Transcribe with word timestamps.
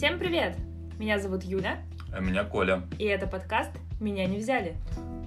Всем 0.00 0.18
привет! 0.18 0.56
Меня 0.98 1.18
зовут 1.18 1.42
Юля, 1.42 1.82
А 2.10 2.20
меня 2.20 2.42
Коля. 2.44 2.84
и 2.98 3.04
это 3.04 3.26
подкаст 3.26 3.70
«Меня 4.00 4.24
не 4.24 4.38
взяли». 4.38 4.74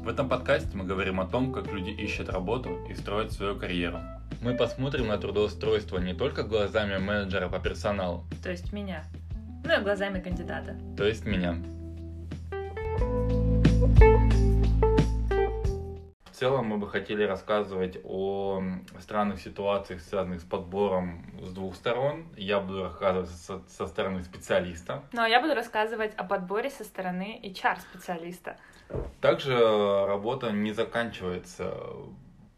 В 0.04 0.08
этом 0.08 0.28
подкасте 0.28 0.76
мы 0.76 0.84
говорим 0.84 1.20
о 1.20 1.28
том, 1.28 1.54
как 1.54 1.72
люди 1.72 1.92
ищут 1.92 2.30
работу 2.30 2.80
и 2.90 2.96
строят 2.96 3.32
свою 3.32 3.56
карьеру. 3.56 4.00
Мы 4.42 4.58
посмотрим 4.58 5.10
на 5.10 5.20
трудоустройство 5.20 6.00
не 6.00 6.16
только 6.16 6.42
глазами 6.42 6.98
менеджера 6.98 7.50
по 7.50 7.60
персоналу, 7.60 8.26
То 8.42 8.50
есть 8.50 8.74
меня. 8.74 9.04
Ну 9.64 9.80
и 9.80 9.84
глазами 9.84 10.20
кандидата. 10.20 10.76
то 10.98 11.06
есть 11.06 11.24
меня. 11.24 11.56
Целом 16.44 16.66
мы 16.66 16.78
бы 16.78 16.90
хотели 16.90 17.24
рассказывать 17.24 18.00
о 18.04 18.62
странных 19.00 19.40
ситуациях, 19.40 20.02
связанных 20.02 20.42
с 20.42 20.44
подбором 20.44 21.24
с 21.42 21.54
двух 21.54 21.74
сторон. 21.74 22.28
Я 22.36 22.60
буду 22.60 22.84
рассказывать 22.84 23.30
со, 23.30 23.62
со 23.70 23.88
стороны 23.88 24.22
специалиста. 24.24 25.04
Ну 25.14 25.22
а 25.22 25.30
я 25.30 25.40
буду 25.40 25.56
рассказывать 25.56 26.14
о 26.16 26.26
подборе 26.26 26.70
со 26.70 26.84
стороны 26.84 27.40
HR-специалиста. 27.42 28.58
Также 29.22 29.54
работа 30.06 30.52
не 30.52 30.74
заканчивается 30.74 31.74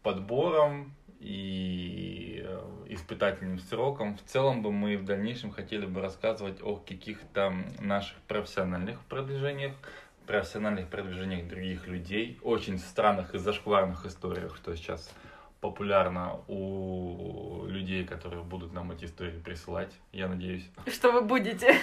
подбором 0.02 0.92
и 1.20 2.44
испытательным 2.88 3.60
сроком. 3.60 4.16
В 4.16 4.22
целом 4.22 4.62
бы 4.62 4.72
мы 4.72 4.96
в 4.96 5.04
дальнейшем 5.04 5.52
хотели 5.52 5.86
бы 5.86 6.00
рассказывать 6.00 6.60
о 6.60 6.74
каких-то 6.74 7.54
наших 7.78 8.16
профессиональных 8.22 9.00
продвижениях, 9.02 9.74
профессиональных 10.26 10.88
продвижениях 10.88 11.48
других 11.48 11.86
людей, 11.86 12.38
очень 12.42 12.78
странных 12.78 13.34
и 13.34 13.38
зашкварных 13.38 14.04
историях, 14.06 14.56
что 14.56 14.74
сейчас 14.76 15.10
популярно 15.60 16.40
у 16.48 17.64
людей, 17.66 18.04
которые 18.04 18.42
будут 18.42 18.72
нам 18.72 18.92
эти 18.92 19.06
истории 19.06 19.38
присылать, 19.38 19.92
я 20.12 20.28
надеюсь. 20.28 20.68
Что 20.86 21.10
вы 21.10 21.22
будете? 21.22 21.74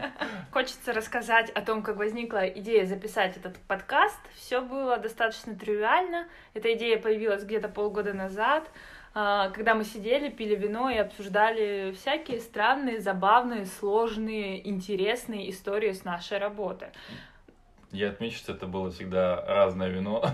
Хочется 0.50 0.92
рассказать 0.92 1.50
о 1.50 1.62
том, 1.62 1.82
как 1.82 1.96
возникла 1.96 2.46
идея 2.48 2.86
записать 2.86 3.36
этот 3.36 3.58
подкаст. 3.66 4.20
Все 4.34 4.60
было 4.60 4.98
достаточно 4.98 5.54
тривиально. 5.54 6.28
Эта 6.54 6.74
идея 6.74 6.98
появилась 6.98 7.44
где-то 7.44 7.68
полгода 7.68 8.12
назад, 8.12 8.70
а, 9.14 9.50
когда 9.50 9.74
мы 9.74 9.84
сидели, 9.84 10.30
пили 10.30 10.54
вино 10.54 10.88
и 10.88 10.96
обсуждали 10.96 11.92
всякие 11.92 12.40
странные, 12.40 13.00
забавные, 13.00 13.66
сложные, 13.66 14.66
интересные 14.68 15.50
истории 15.50 15.92
с 15.92 16.04
нашей 16.04 16.38
работы. 16.38 16.92
Я 17.92 18.08
отмечу, 18.08 18.38
что 18.38 18.52
это 18.52 18.66
было 18.66 18.90
всегда 18.90 19.44
разное 19.46 19.88
вино, 19.88 20.24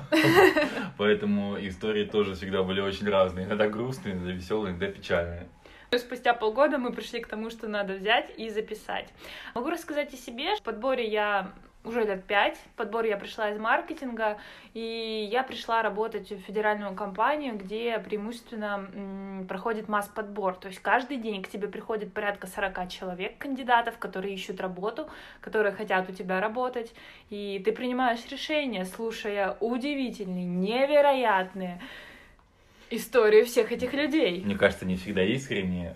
поэтому 0.97 1.59
истории 1.59 2.05
тоже 2.05 2.35
всегда 2.35 2.63
были 2.63 2.81
очень 2.81 3.09
разные. 3.09 3.47
Иногда 3.47 3.69
грустные, 3.69 4.15
иногда 4.15 4.31
веселые, 4.31 4.71
иногда 4.71 4.87
печальные. 4.87 5.49
Спустя 5.97 6.35
полгода 6.35 6.79
мы 6.79 6.93
пришли 6.93 7.21
к 7.21 7.27
тому, 7.27 7.51
что 7.51 7.67
надо 7.67 7.95
взять 7.95 8.31
и 8.37 8.49
записать. 8.51 9.09
Могу 9.55 9.71
рассказать 9.71 10.15
о 10.15 10.17
себе. 10.17 10.55
В 10.57 10.63
подборе 10.63 11.09
я 11.09 11.53
уже 11.85 12.05
лет 12.05 12.25
пять. 12.25 12.59
Подбор 12.77 13.05
я 13.05 13.17
пришла 13.17 13.51
из 13.51 13.59
маркетинга, 13.59 14.39
и 14.75 15.29
я 15.31 15.43
пришла 15.43 15.83
работать 15.83 16.31
в 16.31 16.41
федеральную 16.41 16.95
компанию, 16.95 17.57
где 17.57 17.99
преимущественно 17.99 19.45
проходит 19.49 19.89
масс-подбор. 19.89 20.57
То 20.57 20.69
есть 20.69 20.81
каждый 20.81 21.17
день 21.17 21.43
к 21.43 21.49
тебе 21.49 21.69
приходит 21.69 22.13
порядка 22.13 22.47
40 22.47 22.89
человек, 22.89 23.39
кандидатов, 23.39 23.99
которые 23.99 24.35
ищут 24.35 24.61
работу, 24.61 25.09
которые 25.41 25.73
хотят 25.73 26.09
у 26.09 26.13
тебя 26.13 26.41
работать, 26.41 26.93
и 27.31 27.61
ты 27.65 27.73
принимаешь 27.73 28.21
решение, 28.31 28.85
слушая 28.85 29.57
удивительные, 29.61 30.45
невероятные 30.45 31.81
истории 32.91 33.45
всех 33.45 33.73
этих 33.73 33.93
людей. 33.93 34.43
Мне 34.45 34.57
кажется, 34.57 34.87
не 34.87 34.97
всегда 34.97 35.23
искренние, 35.23 35.95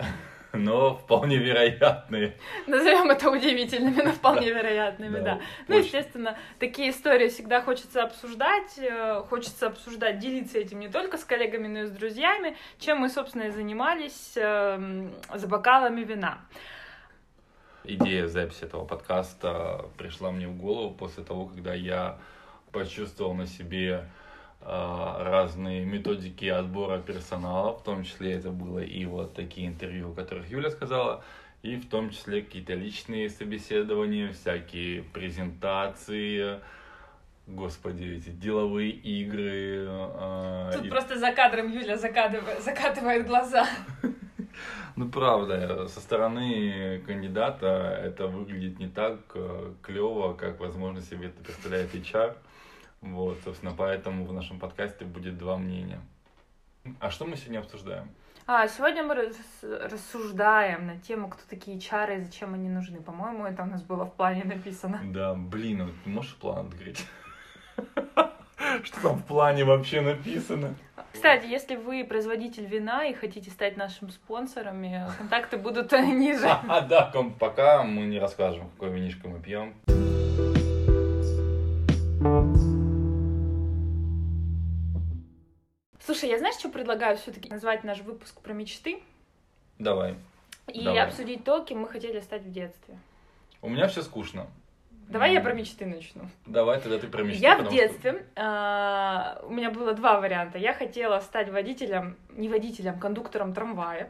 но 0.52 0.96
вполне 0.96 1.38
вероятные. 1.38 2.36
Назовем 2.66 3.10
это 3.10 3.30
удивительными, 3.30 4.02
но 4.02 4.12
вполне 4.12 4.50
вероятными, 4.50 5.18
да. 5.18 5.34
Да, 5.34 5.40
Ну, 5.68 5.78
естественно, 5.78 6.36
такие 6.58 6.90
истории 6.90 7.28
всегда 7.28 7.62
хочется 7.62 8.02
обсуждать, 8.02 8.78
э, 8.78 9.22
хочется 9.28 9.68
обсуждать, 9.68 10.18
делиться 10.18 10.58
этим 10.58 10.80
не 10.80 10.88
только 10.88 11.16
с 11.18 11.24
коллегами, 11.24 11.68
но 11.68 11.80
и 11.80 11.86
с 11.86 11.90
друзьями, 11.90 12.56
чем 12.78 12.98
мы, 12.98 13.08
собственно, 13.08 13.44
и 13.44 13.50
занимались 13.50 14.32
эм, 14.36 15.12
за 15.32 15.46
бокалами 15.46 16.02
вина. 16.02 16.38
Идея 17.84 18.28
записи 18.28 18.64
этого 18.64 18.84
подкаста 18.84 19.86
пришла 19.98 20.30
мне 20.30 20.46
в 20.46 20.56
голову 20.56 20.94
после 20.94 21.24
того, 21.24 21.46
когда 21.46 21.74
я 21.74 22.18
почувствовал 22.70 23.34
на 23.34 23.46
себе 23.46 24.04
разные 24.66 25.84
методики 25.84 26.46
отбора 26.46 26.98
персонала, 26.98 27.72
в 27.76 27.82
том 27.82 28.04
числе 28.04 28.32
это 28.32 28.50
было 28.50 28.78
и 28.80 29.04
вот 29.04 29.34
такие 29.34 29.66
интервью, 29.68 30.12
о 30.12 30.14
которых 30.14 30.50
Юля 30.50 30.70
сказала, 30.70 31.22
и 31.62 31.76
в 31.76 31.88
том 31.88 32.10
числе 32.10 32.42
какие-то 32.42 32.74
личные 32.74 33.28
собеседования, 33.30 34.32
всякие 34.32 35.02
презентации, 35.02 36.58
господи, 37.46 38.04
эти 38.04 38.30
деловые 38.30 38.90
игры. 38.90 39.86
а, 39.88 40.70
Тут 40.72 40.84
и- 40.86 40.88
просто 40.88 41.18
за 41.18 41.32
кадром 41.32 41.70
Юля 41.70 41.96
закатывает, 41.96 42.62
закатывает 42.62 43.26
глаза. 43.26 43.66
Ну, 44.94 45.08
правда, 45.08 45.88
со 45.88 46.00
стороны 46.00 47.00
кандидата 47.06 47.98
это 48.04 48.26
выглядит 48.26 48.78
не 48.78 48.88
так 48.88 49.16
клево, 49.80 50.34
как, 50.34 50.60
возможно, 50.60 51.00
себе 51.00 51.28
это 51.28 51.42
представляет 51.42 51.94
HR. 51.94 52.34
Вот, 53.02 53.38
собственно, 53.44 53.74
поэтому 53.76 54.24
в 54.24 54.32
нашем 54.32 54.58
подкасте 54.58 55.04
будет 55.04 55.36
два 55.36 55.58
мнения. 55.58 56.00
А 57.00 57.10
что 57.10 57.26
мы 57.26 57.36
сегодня 57.36 57.58
обсуждаем? 57.58 58.08
А, 58.46 58.66
сегодня 58.66 59.04
мы 59.04 59.14
рас- 59.14 59.62
рассуждаем 59.62 60.86
на 60.86 60.98
тему, 60.98 61.28
кто 61.28 61.42
такие 61.48 61.78
чары 61.80 62.16
и 62.16 62.20
зачем 62.20 62.54
они 62.54 62.68
нужны. 62.68 63.00
По-моему, 63.00 63.46
это 63.46 63.62
у 63.62 63.66
нас 63.66 63.82
было 63.82 64.04
в 64.04 64.14
плане 64.14 64.44
написано. 64.44 65.00
Да, 65.04 65.34
блин, 65.34 65.84
вот 65.86 65.94
ты 66.04 66.10
можешь 66.10 66.34
план 66.36 66.66
открыть? 66.66 67.06
Что 68.84 69.02
там 69.02 69.16
в 69.16 69.24
плане 69.24 69.64
вообще 69.64 70.00
написано? 70.00 70.74
Кстати, 71.12 71.46
если 71.46 71.76
вы 71.76 72.04
производитель 72.04 72.66
вина 72.66 73.04
и 73.04 73.14
хотите 73.14 73.50
стать 73.50 73.76
нашим 73.76 74.10
спонсором, 74.10 74.82
э, 74.82 75.08
контакты 75.18 75.56
будут 75.56 75.92
ниже. 75.92 76.48
А, 76.48 76.80
да, 76.88 77.12
пока 77.38 77.82
мы 77.82 78.02
не 78.06 78.18
расскажем, 78.18 78.70
какое 78.70 78.90
винишко 78.90 79.28
мы 79.28 79.40
пьем. 79.40 79.74
Слушай, 86.22 86.34
я 86.34 86.38
знаешь, 86.38 86.54
что 86.54 86.68
предлагаю 86.68 87.16
все-таки 87.16 87.50
назвать 87.50 87.82
наш 87.82 87.98
выпуск 88.02 88.40
про 88.42 88.52
мечты 88.52 89.02
Давай. 89.80 90.14
и 90.68 90.84
Давай. 90.84 91.00
обсудить 91.04 91.42
то, 91.42 91.64
кем 91.64 91.80
мы 91.80 91.88
хотели 91.88 92.20
стать 92.20 92.42
в 92.42 92.52
детстве. 92.52 92.96
У 93.60 93.68
меня 93.68 93.88
все 93.88 94.02
скучно. 94.02 94.46
Давай 95.08 95.32
я 95.32 95.38
М, 95.38 95.42
про 95.44 95.52
мечты 95.52 95.84
начну. 95.84 96.28
Давай 96.46 96.80
тогда 96.80 97.00
ты 97.00 97.08
про 97.08 97.24
мечты. 97.24 97.42
я 97.42 97.56
в 97.56 97.58
потому 97.64 97.76
что- 97.76 97.88
детстве, 97.88 98.26
а, 98.36 99.40
у 99.42 99.50
меня 99.50 99.72
было 99.72 99.94
два 99.94 100.20
варианта. 100.20 100.58
Я 100.58 100.74
хотела 100.74 101.18
стать 101.18 101.48
водителем, 101.50 102.16
не 102.30 102.48
водителем, 102.48 103.00
кондуктором 103.00 103.52
трамвая. 103.52 104.08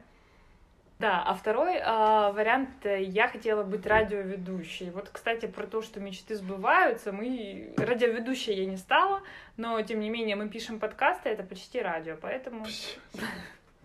Да, 1.03 1.21
а 1.21 1.35
второй 1.35 1.81
а, 1.85 2.31
вариант, 2.31 2.87
э, 2.87 3.03
я 3.03 3.27
хотела 3.27 3.65
быть 3.65 3.85
радиоведущей. 3.87 4.91
Вот, 4.91 5.09
кстати, 5.09 5.47
про 5.47 5.67
то, 5.67 5.83
что 5.83 5.99
мечты 5.99 6.37
сбываются, 6.37 7.11
мы... 7.11 7.75
Радиоведущей 7.77 8.55
я 8.55 8.67
не 8.67 8.77
стала, 8.77 9.21
но, 9.57 9.83
тем 9.83 9.99
не 9.99 10.11
менее, 10.11 10.37
мы 10.37 10.49
пишем 10.49 10.79
подкасты, 10.79 11.31
это 11.31 11.43
почти 11.43 11.81
радио, 11.83 12.17
поэтому... 12.23 12.67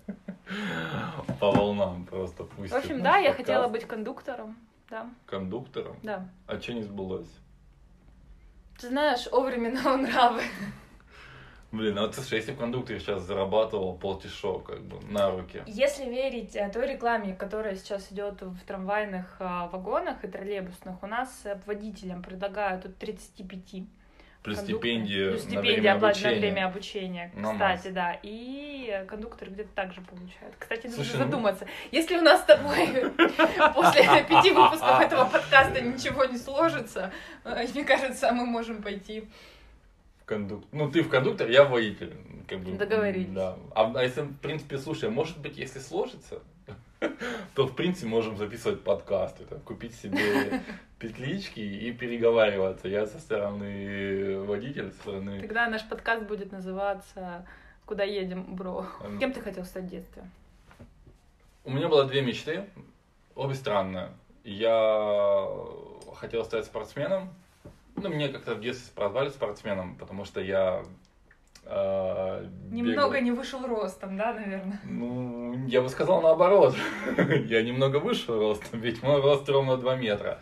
По 1.39 1.51
волнам 1.51 2.05
просто 2.05 2.43
пусть. 2.43 2.71
В 2.71 2.75
общем, 2.75 3.01
да, 3.01 3.17
я 3.17 3.33
хотела 3.33 3.67
быть 3.67 3.85
кондуктором, 3.85 4.55
да, 4.87 5.09
кондуктором. 5.25 5.97
да. 6.03 6.29
А 6.45 6.61
что 6.61 6.73
не 6.73 6.83
сбылось? 6.83 7.27
Ты 8.79 8.89
знаешь, 8.89 9.27
о 9.31 9.41
времена 9.41 9.97
нравы. 9.97 10.43
Блин, 11.71 11.97
а 11.97 12.03
вот 12.03 12.15
слушай, 12.15 12.35
если 12.37 12.53
кондуктор 12.53 12.97
сейчас 12.99 13.23
зарабатывал 13.23 13.97
полтишо, 13.97 14.59
как 14.59 14.81
бы, 14.83 14.99
на 15.11 15.29
руки. 15.31 15.63
Если 15.67 16.05
верить 16.05 16.55
э, 16.55 16.69
той 16.73 16.87
рекламе, 16.87 17.35
которая 17.35 17.75
сейчас 17.75 18.09
идет 18.11 18.41
в 18.41 18.59
трамвайных 18.65 19.35
а, 19.39 19.67
вагонах 19.67 20.23
и 20.23 20.27
троллейбусных, 20.27 21.03
у 21.03 21.07
нас 21.07 21.41
э, 21.43 21.59
водителям 21.65 22.23
предлагают 22.23 22.85
от 22.85 22.97
35 22.97 23.83
Плюс 24.43 24.59
стипендию 24.59 25.31
плюс 25.31 25.41
стипендия 25.41 25.73
время 25.73 25.99
на 25.99 26.07
обучения. 26.07 26.39
время 26.39 26.65
обучения, 26.67 27.33
кстати, 27.35 27.87
да. 27.89 28.17
И 28.23 29.03
кондуктор 29.09 29.49
где-то 29.49 29.69
так 29.75 29.93
же 29.93 29.99
получает. 29.99 30.55
Кстати, 30.57 30.87
нужно 30.87 31.03
Слушай, 31.03 31.17
ну- 31.17 31.25
задуматься. 31.25 31.67
Если 31.91 32.17
у 32.17 32.21
нас 32.21 32.41
с 32.41 32.45
тобой 32.45 32.77
после 33.75 34.03
пяти 34.29 34.51
выпусков 34.51 35.01
этого 35.01 35.25
подкаста 35.25 35.81
ничего 35.81 36.23
не 36.23 36.37
сложится, 36.37 37.11
э, 37.43 37.67
мне 37.73 37.83
кажется, 37.83 38.31
мы 38.31 38.45
можем 38.45 38.81
пойти. 38.81 39.27
Кондук... 40.27 40.65
Ну, 40.73 40.91
ты 40.91 41.03
в 41.03 41.09
кондуктор, 41.09 41.49
я 41.49 41.63
водитель. 41.63 42.13
Как 42.49 42.59
бы, 42.59 42.73
Договорились. 42.73 43.29
Да. 43.29 43.57
А, 43.73 43.93
а 43.95 44.03
если, 44.03 44.21
в 44.21 44.37
принципе, 44.39 44.77
слушай, 44.77 45.09
может 45.09 45.39
быть, 45.39 45.57
если 45.57 45.79
сложится, 45.79 46.41
то, 47.55 47.65
в 47.65 47.73
принципе, 47.73 48.07
можем 48.07 48.35
записывать 48.35 48.83
подкасты, 48.83 49.45
там, 49.45 49.61
купить 49.61 49.95
себе 49.95 50.61
петлички 50.99 51.61
и 51.61 51.93
переговариваться. 51.93 52.89
Я 52.89 53.05
со 53.05 53.19
стороны 53.19 54.41
водителя, 54.41 54.91
со 54.91 54.97
стороны... 54.97 55.39
Тогда 55.39 55.69
наш 55.69 55.87
подкаст 55.87 56.23
будет 56.23 56.51
называться 56.51 57.47
«Куда 57.85 58.03
едем, 58.03 58.53
бро?». 58.53 58.85
Кем 59.21 59.31
ты 59.31 59.39
хотел 59.39 59.63
стать 59.63 59.85
в 59.85 59.89
детстве? 59.89 60.23
У 61.63 61.71
меня 61.71 61.87
было 61.87 62.03
две 62.03 62.21
мечты, 62.21 62.65
обе 63.33 63.55
странные. 63.55 64.09
Я 64.43 65.47
хотел 66.17 66.43
стать 66.43 66.65
спортсменом. 66.65 67.33
Ну, 67.97 68.09
мне 68.09 68.29
как-то 68.29 68.55
в 68.55 68.61
детстве 68.61 68.91
прозвали 68.95 69.29
спортсменом, 69.29 69.95
потому 69.95 70.23
что 70.23 70.39
я 70.39 70.83
э, 71.65 72.47
Немного 72.69 73.09
бегал. 73.09 73.21
не 73.23 73.31
вышел 73.31 73.65
ростом, 73.65 74.17
да, 74.17 74.33
наверное? 74.33 74.79
Ну, 74.83 75.67
я 75.67 75.81
бы 75.81 75.89
сказал 75.89 76.21
наоборот. 76.21 76.75
я 77.17 77.63
немного 77.63 77.97
выше 77.97 78.33
ростом, 78.33 78.81
ведь 78.81 79.01
мой 79.01 79.19
рост 79.19 79.49
ровно 79.49 79.77
2 79.77 79.95
метра. 79.95 80.39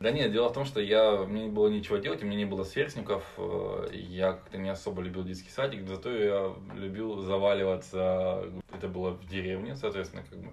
Да 0.00 0.12
нет, 0.12 0.32
дело 0.32 0.48
в 0.48 0.52
том, 0.54 0.64
что 0.64 0.80
я, 0.80 1.24
мне 1.24 1.44
не 1.44 1.50
было 1.50 1.68
ничего 1.68 1.96
делать, 1.98 2.22
у 2.22 2.26
меня 2.26 2.36
не 2.36 2.44
было 2.44 2.62
сверстников, 2.62 3.24
э, 3.36 3.88
я 3.92 4.32
как-то 4.32 4.56
не 4.56 4.70
особо 4.70 5.02
любил 5.02 5.24
детский 5.24 5.50
садик, 5.50 5.86
зато 5.86 6.10
я 6.10 6.54
любил 6.74 7.20
заваливаться, 7.20 8.44
это 8.72 8.88
было 8.88 9.10
в 9.10 9.26
деревне, 9.26 9.74
соответственно, 9.74 10.22
как 10.30 10.38
бы, 10.38 10.52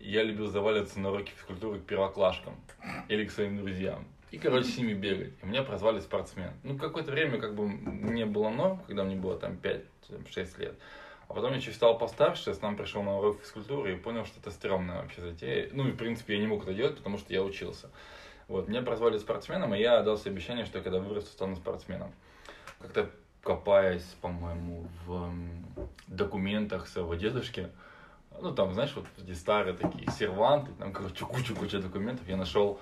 я 0.00 0.24
любил 0.24 0.48
заваливаться 0.48 0.98
на 0.98 1.12
уроки 1.12 1.30
физкультуры 1.30 1.78
к 1.78 1.84
первоклашкам 1.84 2.56
или 3.08 3.24
к 3.24 3.30
своим 3.30 3.56
друзьям. 3.56 4.04
И, 4.32 4.38
короче, 4.38 4.66
с 4.68 4.78
ними 4.78 4.94
бегать. 4.94 5.34
И 5.42 5.46
меня 5.46 5.62
прозвали 5.62 6.00
спортсмен. 6.00 6.52
Ну, 6.62 6.78
какое-то 6.78 7.12
время 7.12 7.38
как 7.38 7.54
бы 7.54 7.68
мне 7.68 8.24
было 8.24 8.48
норм, 8.48 8.80
когда 8.86 9.04
мне 9.04 9.14
было 9.14 9.38
там 9.38 9.58
5-6 9.62 10.58
лет. 10.58 10.74
А 11.28 11.34
потом 11.34 11.52
я 11.52 11.60
чуть 11.60 11.74
стал 11.74 11.98
постарше, 11.98 12.50
я 12.50 12.54
сам 12.54 12.76
пришел 12.76 13.02
на 13.02 13.18
урок 13.18 13.40
физкультуры 13.40 13.92
и 13.92 13.96
понял, 13.96 14.24
что 14.24 14.40
это 14.40 14.50
стрёмная 14.50 15.02
вообще 15.02 15.20
затея. 15.20 15.68
Ну, 15.72 15.86
и, 15.86 15.92
в 15.92 15.96
принципе, 15.96 16.34
я 16.34 16.40
не 16.40 16.46
мог 16.46 16.62
это 16.62 16.72
делать, 16.72 16.96
потому 16.96 17.18
что 17.18 17.30
я 17.32 17.42
учился. 17.42 17.90
Вот, 18.48 18.68
меня 18.68 18.80
прозвали 18.80 19.18
спортсменом, 19.18 19.74
и 19.74 19.80
я 19.80 20.02
дал 20.02 20.16
себе 20.16 20.30
обещание, 20.30 20.64
что 20.64 20.78
я 20.78 20.84
когда 20.84 20.98
вырасту, 20.98 21.30
стану 21.30 21.56
спортсменом. 21.56 22.10
Как-то 22.80 23.10
копаясь, 23.42 24.16
по-моему, 24.22 24.86
в 25.04 25.30
документах 26.06 26.88
своего 26.88 27.14
дедушки, 27.16 27.68
ну, 28.40 28.54
там, 28.54 28.72
знаешь, 28.72 28.94
вот 28.96 29.04
эти 29.22 29.34
старые 29.34 29.76
такие 29.76 30.10
серванты, 30.10 30.72
там, 30.78 30.92
короче, 30.92 31.26
куча-куча 31.26 31.80
документов, 31.80 32.26
я 32.28 32.36
нашел 32.36 32.80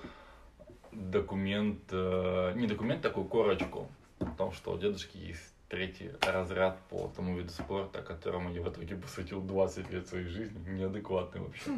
документ, 0.93 1.81
э, 1.91 2.53
не 2.57 2.67
документ, 2.67 3.03
такую 3.03 3.27
корочку, 3.27 3.89
о 4.19 4.27
том, 4.27 4.53
что 4.53 4.73
у 4.73 4.79
дедушки 4.79 5.17
есть 5.17 5.55
третий 5.69 6.11
разряд 6.21 6.79
по 6.89 7.11
тому 7.17 7.39
виду 7.39 7.51
спорта, 7.51 8.03
которому 8.03 8.53
я 8.53 8.61
в 8.61 8.69
итоге 8.69 8.97
посвятил 8.97 9.41
20 9.41 9.91
лет 9.91 10.07
своей 10.09 10.27
жизни, 10.27 10.59
неадекватный 10.69 11.41
вообще. 11.41 11.71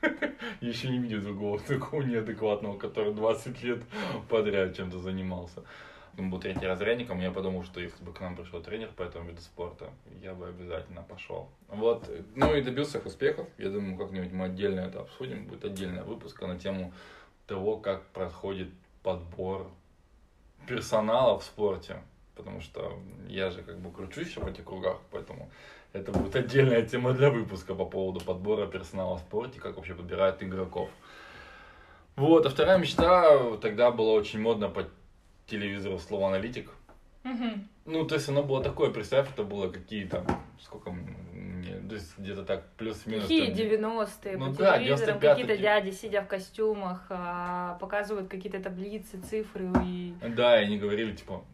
Еще 0.60 0.88
не 0.88 0.98
видел 0.98 1.20
другого 1.20 1.60
такого 1.60 2.02
неадекватного, 2.02 2.78
который 2.78 3.12
20 3.12 3.62
лет 3.62 3.82
подряд 4.28 4.76
чем-то 4.76 4.98
занимался. 4.98 5.62
Он 6.18 6.30
был 6.30 6.40
третий 6.40 6.66
разрядником, 6.66 7.20
я 7.20 7.30
подумал, 7.30 7.62
что 7.64 7.80
если 7.80 8.02
бы 8.02 8.12
к 8.12 8.20
нам 8.20 8.34
пришел 8.34 8.60
тренер 8.60 8.88
по 8.96 9.02
этому 9.02 9.28
виду 9.28 9.40
спорта, 9.40 9.90
я 10.22 10.34
бы 10.34 10.48
обязательно 10.48 11.02
пошел. 11.02 11.48
Вот, 11.68 12.10
ну 12.34 12.54
и 12.54 12.62
добился 12.62 12.98
успехов. 12.98 13.46
Я 13.58 13.70
думаю, 13.70 13.96
как-нибудь 13.96 14.32
мы 14.32 14.46
отдельно 14.46 14.80
это 14.80 15.00
обсудим. 15.00 15.46
Будет 15.46 15.64
отдельная 15.64 16.02
выпуска 16.02 16.46
на 16.46 16.58
тему 16.58 16.92
того, 17.50 17.76
как 17.78 18.06
происходит 18.12 18.68
подбор 19.02 19.66
персонала 20.68 21.38
в 21.38 21.42
спорте. 21.42 21.96
Потому 22.36 22.60
что 22.60 22.96
я 23.28 23.50
же 23.50 23.62
как 23.62 23.78
бы 23.80 23.90
кручусь 23.90 24.36
в 24.36 24.46
этих 24.46 24.64
кругах, 24.64 24.98
поэтому 25.10 25.50
это 25.92 26.12
будет 26.12 26.36
отдельная 26.36 26.82
тема 26.82 27.12
для 27.12 27.28
выпуска 27.28 27.74
по 27.74 27.84
поводу 27.84 28.24
подбора 28.24 28.66
персонала 28.66 29.16
в 29.16 29.20
спорте, 29.20 29.58
как 29.58 29.76
вообще 29.76 29.94
подбирают 29.94 30.42
игроков. 30.42 30.88
Вот, 32.14 32.46
а 32.46 32.50
вторая 32.50 32.78
мечта, 32.78 33.56
тогда 33.56 33.90
было 33.90 34.12
очень 34.12 34.40
модно 34.40 34.68
по 34.68 34.84
телевизору 35.46 35.98
слово 35.98 36.28
аналитик. 36.28 36.70
Ну, 37.84 38.06
то 38.06 38.14
есть 38.14 38.28
оно 38.28 38.42
было 38.42 38.62
такое, 38.62 38.90
представь, 38.90 39.30
это 39.32 39.42
было 39.42 39.68
какие-то, 39.68 40.24
сколько 40.60 40.90
мне, 40.90 41.80
то 41.88 41.94
есть 41.94 42.16
где-то 42.18 42.44
так, 42.44 42.70
плюс-минус. 42.76 43.22
Какие 43.24 43.46
там, 43.76 43.98
90-е 43.98 44.36
Ну 44.38 44.52
по 44.52 44.58
да, 44.58 44.78
телевизорам, 44.78 45.18
95-й 45.18 45.28
какие-то 45.28 45.56
ки- 45.56 45.62
дяди, 45.62 45.90
сидя 45.90 46.22
в 46.22 46.26
костюмах, 46.28 47.06
а, 47.10 47.76
показывают 47.80 48.28
какие-то 48.28 48.62
таблицы, 48.62 49.20
цифры 49.20 49.70
и... 49.84 50.14
Да, 50.36 50.60
и 50.60 50.64
они 50.64 50.78
говорили, 50.78 51.14
типа, 51.14 51.44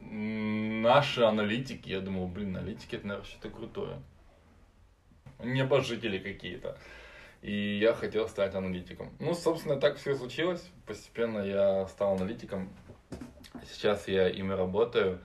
«М, 0.00 0.82
наши 0.82 1.22
аналитики, 1.22 1.88
я 1.88 2.00
думал, 2.00 2.26
блин, 2.26 2.56
аналитики, 2.56 2.96
это, 2.96 3.06
наверное, 3.06 3.28
что-то 3.28 3.50
крутое. 3.50 4.02
Небожители 5.42 6.18
какие-то. 6.18 6.78
И 7.42 7.78
я 7.78 7.92
хотел 7.94 8.28
стать 8.28 8.54
аналитиком. 8.54 9.12
Ну, 9.20 9.34
собственно, 9.34 9.76
так 9.76 9.98
все 9.98 10.14
случилось. 10.16 10.68
Постепенно 10.86 11.40
я 11.40 11.86
стал 11.86 12.14
аналитиком. 12.14 12.70
Сейчас 13.70 14.08
я 14.08 14.28
им 14.28 14.52
и 14.52 14.54
работаю. 14.54 15.20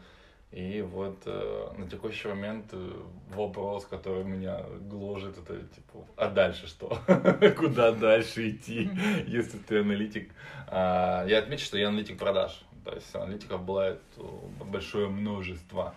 И 0.52 0.82
вот 0.82 1.22
э, 1.26 1.74
на 1.78 1.90
текущий 1.90 2.28
момент 2.28 2.66
э, 2.74 2.92
вопрос, 3.30 3.86
который 3.86 4.26
меня 4.26 4.66
гложет, 4.82 5.38
это 5.38 5.56
типа, 5.56 6.06
а 6.18 6.28
дальше 6.28 6.68
что? 6.68 7.00
Куда 7.58 7.94
дальше 7.94 8.50
идти, 8.50 8.90
если 9.28 9.58
ты 9.60 9.80
аналитик? 9.80 10.30
А, 10.68 11.26
я 11.26 11.40
отмечу, 11.40 11.64
что 11.64 11.78
я 11.78 11.88
аналитик 11.88 12.20
продаж. 12.20 12.66
То 12.84 12.94
есть 12.94 13.16
аналитиков 13.16 13.64
бывает 13.64 14.02
э, 14.18 14.24
большое 14.66 15.08
множество. 15.08 15.96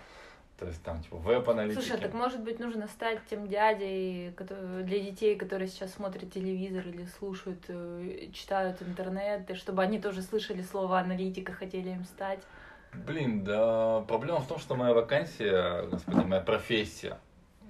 То 0.65 0.71
есть 0.71 0.83
там 0.83 1.03
типа 1.03 1.17
веб-аналитики. 1.17 1.79
Слушай, 1.79 1.99
а 1.99 2.01
так 2.01 2.15
может 2.15 2.41
быть 2.43 2.59
нужно 2.59 2.89
стать 2.89 3.19
тем 3.29 3.49
дядей 3.49 4.35
для 4.83 4.99
детей, 4.99 5.37
которые 5.37 5.69
сейчас 5.69 5.93
смотрят 5.93 6.33
телевизор 6.33 6.89
или 6.89 7.05
слушают, 7.19 7.63
э, 7.69 8.29
читают 8.33 8.81
интернет, 8.81 9.51
и 9.51 9.55
чтобы 9.55 9.83
они 9.83 9.99
тоже 9.99 10.23
слышали 10.23 10.63
слово 10.63 11.01
аналитика, 11.01 11.53
хотели 11.53 11.91
им 11.91 12.05
стать. 12.05 12.39
Блин, 12.95 13.45
да 13.45 14.01
проблема 14.09 14.41
в 14.41 14.49
том, 14.49 14.59
что 14.59 14.75
моя 14.75 14.95
вакансия, 14.95 15.83
господи, 15.83 16.25
моя 16.25 16.41
профессия 16.41 17.19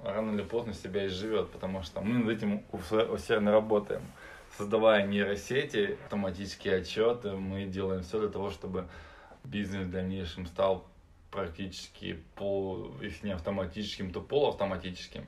рано 0.04 0.32
или 0.36 0.42
поздно 0.44 0.72
себя 0.72 1.08
изживет, 1.08 1.50
потому 1.50 1.82
что 1.82 2.00
мы 2.00 2.20
над 2.20 2.28
этим 2.28 2.62
ус- 2.70 2.92
усердно 2.92 3.50
работаем. 3.50 4.02
Создавая 4.56 5.04
нейросети, 5.04 5.98
автоматические 6.04 6.76
отчеты, 6.76 7.32
мы 7.32 7.64
делаем 7.64 8.04
все 8.04 8.20
для 8.20 8.28
того, 8.28 8.50
чтобы 8.50 8.86
бизнес 9.42 9.86
в 9.88 9.90
дальнейшем 9.90 10.46
стал 10.46 10.86
практически 11.34 12.22
пол, 12.36 12.94
если 13.02 13.26
не 13.26 13.32
автоматическим, 13.32 14.12
то 14.12 14.20
полуавтоматическим. 14.20 15.26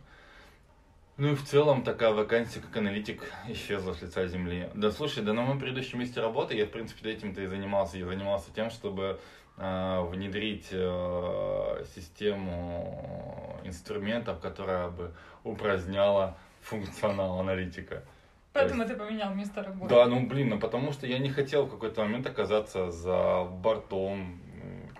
Ну 1.16 1.32
и 1.32 1.34
в 1.34 1.44
целом 1.44 1.82
такая 1.82 2.12
вакансия, 2.12 2.60
как 2.60 2.76
аналитик, 2.76 3.22
исчезла 3.48 3.94
с 3.94 4.02
лица 4.02 4.26
земли. 4.28 4.70
Да 4.74 4.90
слушай, 4.90 5.24
да 5.24 5.32
на 5.32 5.42
моем 5.42 5.58
предыдущем 5.58 5.98
месте 5.98 6.20
работы 6.20 6.54
я, 6.54 6.66
в 6.66 6.70
принципе, 6.70 7.10
этим-то 7.10 7.42
и 7.42 7.46
занимался. 7.46 7.98
Я 7.98 8.06
занимался 8.06 8.52
тем, 8.54 8.70
чтобы 8.70 9.18
э, 9.56 10.00
внедрить 10.10 10.68
э, 10.70 11.84
систему 11.94 13.58
инструментов, 13.64 14.40
которая 14.40 14.90
бы 14.90 15.12
упраздняла 15.42 16.36
функционал 16.60 17.40
аналитика. 17.40 18.04
Поэтому 18.52 18.86
ты 18.86 18.94
поменял 18.94 19.34
место 19.34 19.62
работы. 19.62 19.94
Да, 19.94 20.06
ну 20.06 20.26
блин, 20.26 20.50
ну 20.50 20.58
потому 20.58 20.92
что 20.92 21.06
я 21.06 21.18
не 21.18 21.30
хотел 21.30 21.66
в 21.66 21.70
какой-то 21.70 22.02
момент 22.02 22.26
оказаться 22.26 22.90
за 22.90 23.44
бортом, 23.44 24.40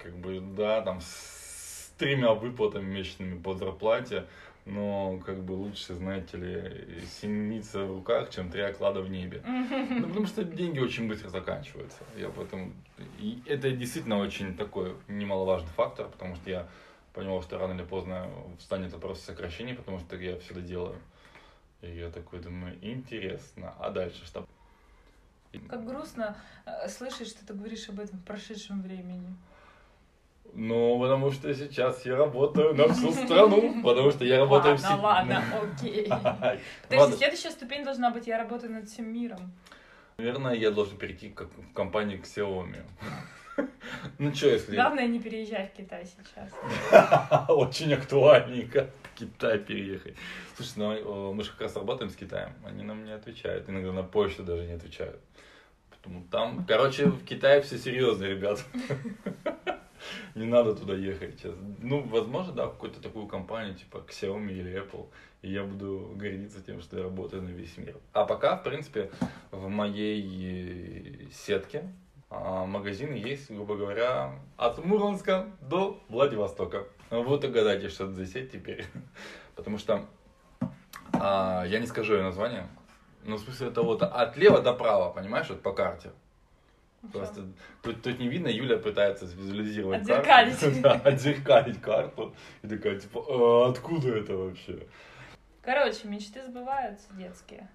как 0.07 0.17
бы, 0.17 0.41
да, 0.41 0.83
там 0.83 1.01
с 1.01 1.91
тремя 1.99 2.33
выплатами 2.33 2.85
месячными 2.85 3.39
по 3.39 3.55
зарплате, 3.55 4.27
но 4.65 5.19
как 5.25 5.43
бы 5.43 5.53
лучше, 5.53 5.95
знаете 5.95 6.37
ли, 6.37 7.05
синица 7.21 7.85
в 7.85 7.97
руках, 7.97 8.31
чем 8.31 8.51
три 8.51 8.63
оклада 8.63 9.01
в 9.01 9.11
небе. 9.11 9.43
Ну, 9.45 10.09
потому 10.09 10.27
что 10.27 10.45
деньги 10.45 10.79
очень 10.79 11.09
быстро 11.09 11.29
заканчиваются. 11.29 11.99
Я 12.17 12.29
поэтому... 12.29 12.73
И 13.19 13.43
это 13.47 13.71
действительно 13.71 14.19
очень 14.19 14.57
такой 14.57 14.97
немаловажный 15.09 15.71
фактор, 15.71 16.09
потому 16.09 16.37
что 16.37 16.51
я 16.51 16.69
понял, 17.13 17.43
что 17.43 17.59
рано 17.59 17.75
или 17.75 17.85
поздно 17.85 18.29
встанет 18.59 18.93
вопрос 18.93 19.21
сокращений, 19.21 19.75
потому 19.75 19.99
что 19.99 20.17
я 20.17 20.39
всегда 20.39 20.61
делаю. 20.61 20.99
И 21.83 21.91
я 21.91 22.11
такой 22.11 22.41
думаю, 22.41 22.77
интересно, 22.81 23.75
а 23.79 23.91
дальше 23.91 24.25
что? 24.27 24.47
Как 25.69 25.87
грустно 25.87 26.37
э, 26.67 26.89
слышать, 26.89 27.29
что 27.29 27.47
ты 27.47 27.55
говоришь 27.55 27.89
об 27.89 28.01
этом 28.01 28.19
в 28.19 28.25
прошедшем 28.25 28.83
времени. 28.83 29.37
Ну, 30.59 30.99
потому 30.99 31.31
что 31.33 31.55
сейчас 31.55 32.07
я 32.07 32.17
работаю 32.17 32.75
на 32.75 32.89
всю 32.89 33.13
страну, 33.13 33.83
потому 33.83 34.11
что 34.11 34.25
я 34.25 34.39
работаю 34.39 34.79
в 34.79 34.83
ладно, 34.83 35.03
ладно, 35.03 35.45
окей. 35.79 36.07
То 36.07 36.59
есть 36.91 37.03
Ладно. 37.03 37.17
следующая 37.17 37.51
ступень 37.51 37.85
должна 37.85 38.11
быть 38.11 38.27
«я 38.27 38.39
работаю 38.39 38.73
над 38.73 38.89
всем 38.89 39.13
миром». 39.13 39.53
Наверное, 40.17 40.55
я 40.55 40.71
должен 40.71 40.97
перейти 40.97 41.29
как 41.29 41.49
в 41.49 41.75
компанию 41.75 42.23
к 42.23 42.25
Xiaomi. 42.25 42.83
Ну 44.19 44.35
что, 44.35 44.49
если... 44.49 44.75
Главное 44.75 45.07
не 45.07 45.19
переезжай 45.19 45.69
в 45.69 45.77
Китай 45.77 46.05
сейчас. 46.05 46.51
Очень 47.49 47.95
актуальненько 47.95 48.91
в 49.03 49.19
Китай 49.19 49.59
переехать. 49.59 50.15
Слушай, 50.57 50.73
ну 50.77 51.31
э, 51.31 51.33
мы 51.33 51.43
же 51.43 51.53
как 51.53 51.63
раз 51.63 51.77
работаем 51.77 52.11
с 52.11 52.17
Китаем, 52.17 52.53
они 52.67 52.83
нам 52.83 53.05
не 53.05 53.13
отвечают, 53.13 53.69
иногда 53.71 53.93
на 53.93 54.03
почту 54.03 54.43
даже 54.43 54.67
не 54.67 54.73
отвечают. 54.73 55.21
Потому 55.91 56.25
там, 56.31 56.67
короче, 56.67 57.07
в 57.07 57.25
Китае 57.25 57.63
все 57.63 57.79
серьезно, 57.79 58.25
ребят. 58.25 58.63
Не 60.35 60.47
надо 60.47 60.75
туда 60.75 60.95
ехать 60.95 61.39
сейчас. 61.39 61.55
Ну, 61.81 62.03
возможно, 62.03 62.53
да, 62.53 62.67
какую-то 62.67 63.01
такую 63.01 63.27
компанию, 63.27 63.75
типа 63.75 64.05
Xiaomi 64.09 64.53
или 64.53 64.83
Apple. 64.83 65.07
И 65.43 65.53
я 65.53 65.65
буду 65.65 66.13
гордиться 66.17 66.63
тем, 66.63 66.81
что 66.81 66.97
я 66.97 67.05
работаю 67.05 67.43
на 67.43 67.49
весь 67.49 67.77
мир. 67.79 67.97
А 68.13 68.25
пока, 68.25 68.57
в 68.57 68.63
принципе, 68.63 69.11
в 69.51 69.69
моей 69.69 71.29
сетке 71.33 71.93
а, 72.29 72.67
магазины 72.67 73.15
есть, 73.15 73.51
грубо 73.51 73.77
говоря, 73.77 74.41
от 74.57 74.85
Мурманска 74.85 75.47
до 75.61 76.03
Владивостока. 76.09 76.87
Вот 77.11 77.45
и 77.45 77.49
гадайте, 77.49 77.89
что 77.89 78.05
это 78.05 78.15
за 78.15 78.27
сеть 78.27 78.51
теперь. 78.51 78.85
Потому 79.55 79.79
что 79.79 80.07
а, 81.13 81.65
я 81.67 81.79
не 81.79 81.87
скажу 81.87 82.15
ее 82.15 82.23
название, 82.23 82.67
Ну, 83.25 83.37
в 83.37 83.41
смысле, 83.41 83.69
это 83.69 83.83
вот 83.83 84.03
от 84.03 84.37
лева 84.37 84.61
до 84.61 84.73
права, 84.73 85.11
понимаешь, 85.11 85.49
вот 85.49 85.63
по 85.63 85.73
карте. 85.73 86.11
Просто 87.13 87.43
тут, 87.83 88.03
тут 88.03 88.19
не 88.19 88.29
видно, 88.29 88.49
Юля 88.49 88.79
пытается 88.79 89.27
визуализировать 89.27 90.03
Отзеркалить. 90.03 90.59
карту. 90.59 90.77
Да, 90.83 90.93
отзеркалить 90.93 91.81
карту. 91.81 92.35
И 92.63 92.69
такая, 92.69 92.99
типа, 92.99 93.25
«А, 93.29 93.71
откуда 93.71 94.17
это 94.17 94.37
вообще? 94.37 94.87
Короче, 95.63 96.07
мечты 96.09 96.45
сбываются 96.45 97.09
детские. 97.15 97.69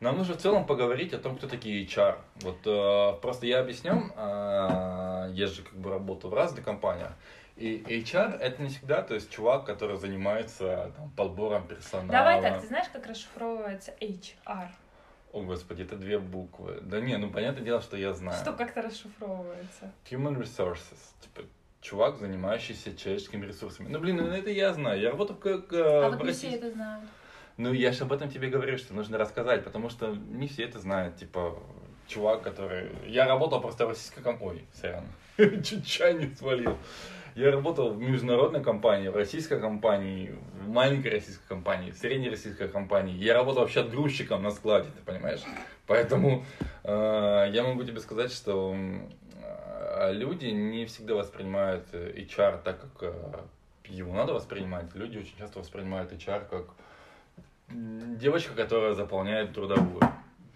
Нам 0.00 0.16
нужно 0.16 0.34
в 0.34 0.38
целом 0.38 0.64
поговорить 0.64 1.12
о 1.12 1.18
том, 1.18 1.36
кто 1.36 1.46
такие 1.46 1.84
HR. 1.84 2.16
Вот 2.36 2.56
э, 2.64 3.20
просто 3.20 3.46
я 3.46 3.60
объясню, 3.60 4.10
э, 4.16 5.30
я 5.34 5.46
же 5.46 5.62
как 5.62 5.74
бы 5.74 5.90
работаю 5.90 6.30
в 6.30 6.34
разных 6.34 6.64
компаниях. 6.64 7.12
И 7.60 7.82
HR 7.86 8.38
это 8.38 8.62
не 8.62 8.70
всегда, 8.70 9.02
то 9.02 9.14
есть 9.14 9.30
чувак, 9.30 9.66
который 9.66 9.96
занимается 9.98 10.92
там, 10.96 11.10
подбором 11.10 11.66
персонала. 11.68 12.08
Давай 12.10 12.40
так, 12.40 12.60
ты 12.62 12.66
знаешь, 12.68 12.88
как 12.90 13.06
расшифровывается 13.06 13.92
HR? 14.00 14.68
О, 15.32 15.42
господи, 15.42 15.82
это 15.82 15.96
две 15.96 16.18
буквы. 16.18 16.78
Да 16.80 17.00
не, 17.00 17.16
ну 17.18 17.30
понятное 17.30 17.62
дело, 17.62 17.82
что 17.82 17.96
я 17.98 18.14
знаю. 18.14 18.38
Что 18.40 18.54
как-то 18.54 18.80
расшифровывается? 18.80 19.92
Human 20.10 20.36
resources. 20.40 20.98
Типа, 21.20 21.42
чувак, 21.82 22.16
занимающийся 22.18 22.96
человеческими 22.96 23.44
ресурсами. 23.46 23.88
Ну, 23.88 24.00
блин, 24.00 24.16
ну 24.16 24.26
это 24.28 24.50
я 24.50 24.72
знаю. 24.72 24.98
Я 25.00 25.10
работаю 25.10 25.38
как... 25.38 25.72
э, 25.72 26.04
А 26.04 26.08
вот 26.10 26.20
не 26.20 26.28
России- 26.28 26.48
все 26.48 26.56
это 26.56 26.70
знают. 26.72 27.04
Ну, 27.58 27.72
я 27.74 27.92
же 27.92 28.04
об 28.04 28.12
этом 28.14 28.30
тебе 28.30 28.48
говорю, 28.48 28.78
что 28.78 28.94
нужно 28.94 29.18
рассказать, 29.18 29.64
потому 29.64 29.90
что 29.90 30.14
не 30.14 30.48
все 30.48 30.64
это 30.64 30.78
знают. 30.78 31.16
Типа, 31.16 31.58
чувак, 32.06 32.42
который... 32.42 32.90
Я 33.06 33.26
работал 33.26 33.60
просто 33.60 33.84
в 33.84 33.90
российской 33.90 34.22
компании. 34.22 34.64
Сорян. 34.72 35.04
Чуть 35.36 35.86
чай 35.86 36.14
не 36.14 36.34
свалил. 36.34 36.76
Я 37.40 37.50
работал 37.50 37.94
в 37.94 37.98
международной 37.98 38.62
компании, 38.62 39.08
в 39.08 39.16
российской 39.16 39.58
компании, 39.58 40.34
в 40.60 40.68
маленькой 40.68 41.12
российской 41.12 41.48
компании, 41.48 41.90
в 41.90 41.96
средней 41.96 42.28
российской 42.28 42.68
компании. 42.68 43.16
Я 43.16 43.32
работал 43.32 43.62
вообще 43.62 43.80
отгрузчиком 43.80 44.42
на 44.42 44.50
складе, 44.50 44.90
ты 44.94 45.02
понимаешь? 45.02 45.40
Поэтому 45.86 46.44
э, 46.84 47.48
я 47.50 47.62
могу 47.62 47.82
тебе 47.82 47.98
сказать, 48.00 48.30
что 48.30 48.76
э, 48.76 50.12
люди 50.12 50.48
не 50.48 50.84
всегда 50.84 51.14
воспринимают 51.14 51.86
э, 51.92 52.12
HR 52.14 52.60
так, 52.62 52.78
как 52.78 53.10
э, 53.10 53.40
его 53.86 54.12
надо 54.12 54.34
воспринимать. 54.34 54.94
Люди 54.94 55.16
очень 55.16 55.38
часто 55.38 55.60
воспринимают 55.60 56.12
HR 56.12 56.44
как 56.46 56.66
девочка, 57.70 58.52
которая 58.52 58.92
заполняет 58.92 59.54
трудовую. 59.54 60.02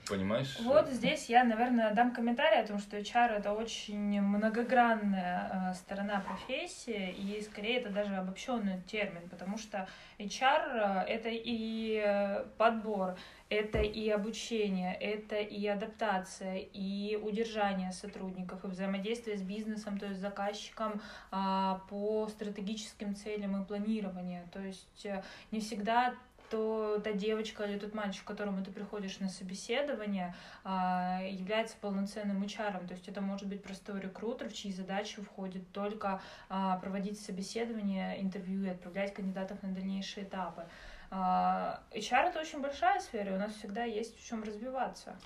Понимаешь? 0.08 0.58
Вот 0.60 0.88
здесь 0.90 1.28
я, 1.28 1.44
наверное, 1.44 1.94
дам 1.94 2.12
комментарий 2.12 2.60
о 2.60 2.66
том, 2.66 2.78
что 2.78 2.98
HR 2.98 3.38
это 3.38 3.52
очень 3.52 4.20
многогранная 4.20 5.70
э, 5.70 5.74
сторона 5.74 6.20
профессии, 6.20 7.10
и 7.10 7.40
скорее 7.40 7.80
это 7.80 7.90
даже 7.90 8.14
обобщенный 8.14 8.82
термин, 8.82 9.28
потому 9.30 9.56
что 9.56 9.88
HR 10.18 11.06
э, 11.06 11.08
это 11.08 11.30
и 11.30 12.02
э, 12.04 12.44
подбор, 12.58 13.16
это 13.48 13.78
и 13.80 14.10
обучение, 14.10 14.94
это 14.94 15.36
и 15.36 15.66
адаптация, 15.66 16.58
и 16.58 17.16
удержание 17.16 17.92
сотрудников, 17.92 18.64
и 18.64 18.68
взаимодействие 18.68 19.38
с 19.38 19.42
бизнесом, 19.42 19.98
то 19.98 20.06
есть 20.06 20.20
заказчиком 20.20 21.00
а, 21.30 21.82
по 21.88 22.26
стратегическим 22.28 23.14
целям 23.14 23.62
и 23.62 23.66
планированию. 23.66 24.48
То 24.52 24.60
есть 24.60 25.06
не 25.50 25.60
всегда 25.60 26.14
то 26.54 27.00
та 27.02 27.12
девочка 27.12 27.64
или 27.64 27.76
тот 27.80 27.94
мальчик, 27.94 28.22
к 28.22 28.28
которому 28.28 28.62
ты 28.62 28.70
приходишь 28.70 29.18
на 29.18 29.28
собеседование, 29.28 30.36
а, 30.62 31.20
является 31.28 31.76
полноценным 31.80 32.44
HR. 32.44 32.86
То 32.86 32.94
есть 32.94 33.08
это 33.08 33.20
может 33.20 33.48
быть 33.48 33.60
простой 33.60 34.00
рекрутер, 34.00 34.48
в 34.48 34.54
чьи 34.54 34.70
задачи 34.70 35.20
входит 35.20 35.68
только 35.72 36.22
а, 36.48 36.78
проводить 36.78 37.20
собеседование, 37.20 38.22
интервью 38.22 38.62
и 38.62 38.68
отправлять 38.68 39.12
кандидатов 39.12 39.60
на 39.64 39.70
дальнейшие 39.70 40.26
этапы. 40.26 40.62
А, 41.10 41.82
HR 41.92 42.28
это 42.28 42.38
очень 42.38 42.60
большая 42.60 43.00
сфера, 43.00 43.32
и 43.32 43.34
у 43.34 43.38
нас 43.38 43.52
всегда 43.54 43.82
есть 43.82 44.16
в 44.16 44.24
чем 44.24 44.44
развиваться. 44.44 45.16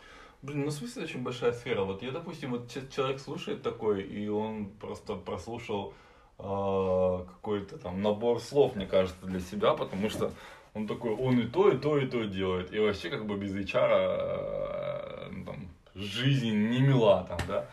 Блин, 0.40 0.62
ну 0.64 0.70
в 0.70 0.72
смысле 0.72 1.02
очень 1.02 1.22
большая 1.22 1.52
сфера. 1.52 1.82
Вот 1.82 2.02
я, 2.02 2.10
допустим, 2.10 2.52
вот 2.52 2.70
че- 2.70 2.88
человек 2.88 3.20
слушает 3.20 3.62
такой, 3.62 4.02
и 4.02 4.28
он 4.28 4.70
просто 4.80 5.14
прослушал 5.14 5.92
какой-то 6.38 7.78
там 7.78 8.00
набор 8.00 8.40
слов, 8.40 8.76
мне 8.76 8.86
кажется, 8.86 9.26
для 9.26 9.40
себя, 9.40 9.74
потому 9.74 10.08
что 10.08 10.30
он 10.78 10.86
такой, 10.86 11.12
он 11.12 11.40
и 11.40 11.46
то, 11.46 11.68
и 11.70 11.76
то, 11.76 11.98
и 11.98 12.06
то 12.06 12.24
делает. 12.24 12.72
И 12.72 12.78
вообще 12.78 13.10
как 13.10 13.26
бы 13.26 13.36
без 13.36 13.52
HR 13.52 13.88
а, 13.90 15.28
ну, 15.30 15.44
там, 15.44 15.68
жизнь 15.94 16.54
не 16.70 16.80
мила 16.80 17.26
там, 17.28 17.38
да. 17.48 17.66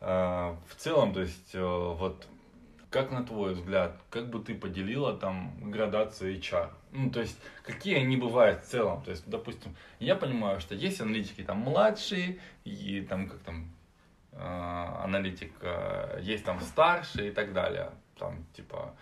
А, 0.00 0.56
в 0.68 0.74
целом, 0.74 1.12
то 1.12 1.20
есть, 1.20 1.54
э, 1.54 1.62
вот 1.62 2.26
как 2.90 3.12
на 3.12 3.22
твой 3.22 3.54
взгляд, 3.54 4.00
как 4.10 4.28
бы 4.30 4.40
ты 4.40 4.54
поделила 4.54 5.16
там 5.16 5.70
градацию 5.70 6.36
HR? 6.36 6.70
Ну, 6.90 7.10
то 7.10 7.20
есть, 7.20 7.38
какие 7.62 7.96
они 7.96 8.16
бывают 8.16 8.64
в 8.64 8.66
целом? 8.66 9.02
То 9.02 9.10
есть, 9.10 9.28
допустим, 9.28 9.76
я 10.00 10.16
понимаю, 10.16 10.60
что 10.60 10.74
есть 10.74 11.00
аналитики 11.00 11.42
там 11.42 11.58
младшие, 11.58 12.38
и 12.64 13.02
там 13.02 13.28
как 13.28 13.38
там 13.40 13.70
э, 14.32 15.04
аналитик, 15.04 15.52
э, 15.60 16.20
есть 16.22 16.44
там 16.44 16.60
старший 16.60 17.28
и 17.28 17.30
так 17.30 17.52
далее. 17.52 17.90
Там 18.18 18.44
типа 18.56 18.94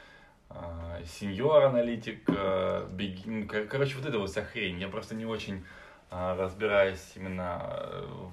э, 0.61 1.05
сеньор 1.05 1.65
аналитик, 1.65 2.23
э, 2.29 2.87
беги- 2.91 3.23
ну, 3.27 3.47
кор- 3.49 3.67
короче, 3.67 3.97
вот 3.97 4.07
это 4.07 4.19
вот 4.19 4.31
вся 4.31 4.43
хрень. 4.45 4.81
Я 4.81 4.89
просто 4.89 5.15
не 5.15 5.25
очень 5.27 5.65
э, 6.11 6.37
разбираюсь 6.39 7.13
именно 7.17 7.61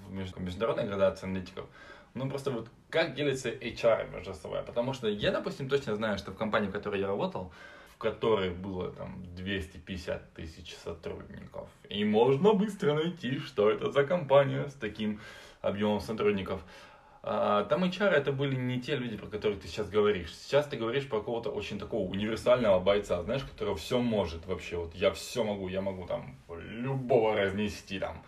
в 0.06 0.14
меж- 0.14 0.40
международной 0.40 0.86
градации 0.86 1.26
аналитиков. 1.26 1.66
Ну, 2.14 2.30
просто 2.30 2.52
вот 2.52 2.70
как 2.90 3.16
делится 3.16 3.50
HR 3.50 4.12
между 4.12 4.34
собой. 4.36 4.62
Потому 4.62 4.94
что 4.94 5.08
я, 5.08 5.32
допустим, 5.32 5.68
точно 5.68 5.96
знаю, 5.96 6.18
что 6.20 6.32
в 6.32 6.38
компании, 6.38 6.68
в 6.68 6.72
которой 6.72 7.00
я 7.02 7.08
работал, 7.08 7.52
в 7.96 7.98
которой 7.98 8.52
было 8.52 8.92
там 8.92 9.24
250 9.36 10.34
тысяч 10.34 10.76
сотрудников. 10.76 11.68
И 11.90 12.06
можно 12.06 12.54
быстро 12.54 12.94
найти, 12.94 13.40
что 13.40 13.72
это 13.72 13.92
за 13.92 14.04
компания 14.04 14.68
с 14.70 14.74
таким 14.74 15.20
объемом 15.62 16.02
сотрудников. 16.02 16.62
А, 17.26 17.64
Там 17.64 17.86
HR 17.86 18.10
это 18.10 18.34
были 18.34 18.56
не 18.56 18.82
те 18.82 18.98
люди, 18.98 19.16
про 19.16 19.28
которых 19.28 19.62
ты 19.62 19.68
сейчас 19.70 19.90
говоришь. 19.90 20.36
Сейчас 20.36 20.68
ты 20.68 20.76
говоришь 20.76 21.08
про 21.08 21.20
какого-то 21.20 21.50
очень 21.50 21.80
такого 21.80 22.10
универсального 22.10 22.80
бойца, 22.82 23.24
знаешь, 23.24 23.44
который 23.44 23.76
все 23.76 24.00
может 24.00 24.46
вообще. 24.46 24.76
Вот 24.76 24.94
я 24.94 25.12
все 25.12 25.44
могу, 25.46 25.70
я 25.70 25.82
могу 25.82 26.06
там 26.06 26.36
любого 26.50 27.36
разнести 27.36 27.98
там 27.98 28.22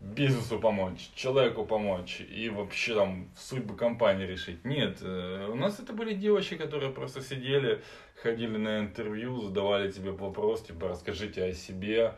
бизнесу 0.00 0.58
помочь, 0.58 1.10
человеку 1.14 1.64
помочь 1.64 2.20
и 2.20 2.48
вообще 2.50 2.94
там 2.94 3.28
судьбы 3.36 3.76
компании 3.76 4.26
решить. 4.26 4.64
Нет, 4.64 4.98
э, 5.02 5.48
у 5.50 5.54
нас 5.54 5.78
это 5.80 5.92
были 5.92 6.14
девочки, 6.14 6.56
которые 6.56 6.92
просто 6.92 7.22
сидели, 7.22 7.82
ходили 8.22 8.56
на 8.56 8.80
интервью, 8.80 9.40
задавали 9.40 9.90
тебе 9.90 10.10
вопрос, 10.12 10.62
типа, 10.62 10.88
расскажите 10.88 11.44
о 11.44 11.52
себе. 11.52 12.14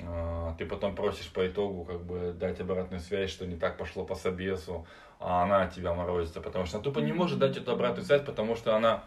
А, 0.00 0.54
Ты 0.58 0.64
потом 0.66 0.94
просишь 0.94 1.30
по 1.30 1.46
итогу 1.46 1.84
как 1.84 2.04
бы 2.04 2.32
дать 2.32 2.60
обратную 2.60 3.00
связь, 3.00 3.30
что 3.30 3.46
не 3.46 3.56
так 3.56 3.76
пошло 3.76 4.04
по 4.04 4.14
собесу, 4.14 4.86
а 5.20 5.42
она 5.42 5.66
тебя 5.66 5.94
морозится, 5.94 6.40
потому 6.40 6.66
что 6.66 6.78
она 6.78 6.84
тупо 6.84 7.00
не 7.00 7.12
может 7.12 7.38
дать 7.38 7.56
эту 7.56 7.72
обратную 7.72 8.04
связь, 8.04 8.22
потому 8.22 8.56
что 8.56 8.76
она 8.76 9.02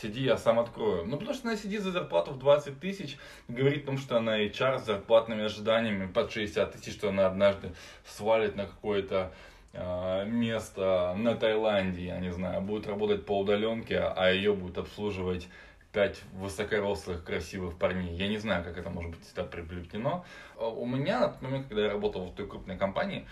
сиди, 0.00 0.22
я 0.22 0.36
сам 0.36 0.58
открою. 0.58 1.04
Ну, 1.06 1.16
потому 1.16 1.34
что 1.34 1.48
она 1.48 1.56
сидит 1.56 1.82
за 1.82 1.92
зарплату 1.92 2.32
в 2.32 2.38
20 2.38 2.80
тысяч, 2.80 3.16
говорит 3.48 3.84
о 3.84 3.86
том, 3.86 3.98
что 3.98 4.16
она 4.16 4.40
HR 4.40 4.78
с 4.78 4.86
зарплатными 4.86 5.44
ожиданиями 5.44 6.06
под 6.06 6.32
60 6.32 6.72
тысяч, 6.72 6.92
что 6.92 7.08
она 7.08 7.26
однажды 7.26 7.72
свалит 8.04 8.56
на 8.56 8.66
какое-то 8.66 9.32
э, 9.72 10.24
место 10.26 11.14
на 11.16 11.36
Таиланде, 11.36 12.06
я 12.06 12.18
не 12.18 12.32
знаю, 12.32 12.60
будет 12.60 12.86
работать 12.86 13.24
по 13.24 13.38
удаленке, 13.38 13.98
а 13.98 14.30
ее 14.30 14.52
будет 14.54 14.78
обслуживать 14.78 15.48
пять 15.92 16.20
высокорослых, 16.32 17.24
красивых 17.24 17.78
парней. 17.78 18.16
Я 18.16 18.26
не 18.26 18.38
знаю, 18.38 18.64
как 18.64 18.76
это 18.76 18.90
может 18.90 19.12
быть 19.12 19.24
сюда 19.28 19.44
приплетено. 19.44 20.24
А 20.58 20.66
У 20.66 20.84
меня, 20.86 21.20
на 21.20 21.28
тот 21.28 21.42
момент, 21.42 21.68
когда 21.68 21.84
я 21.84 21.90
работал 21.90 22.24
в 22.24 22.34
той 22.34 22.48
крупной 22.48 22.76
компании, 22.76 23.26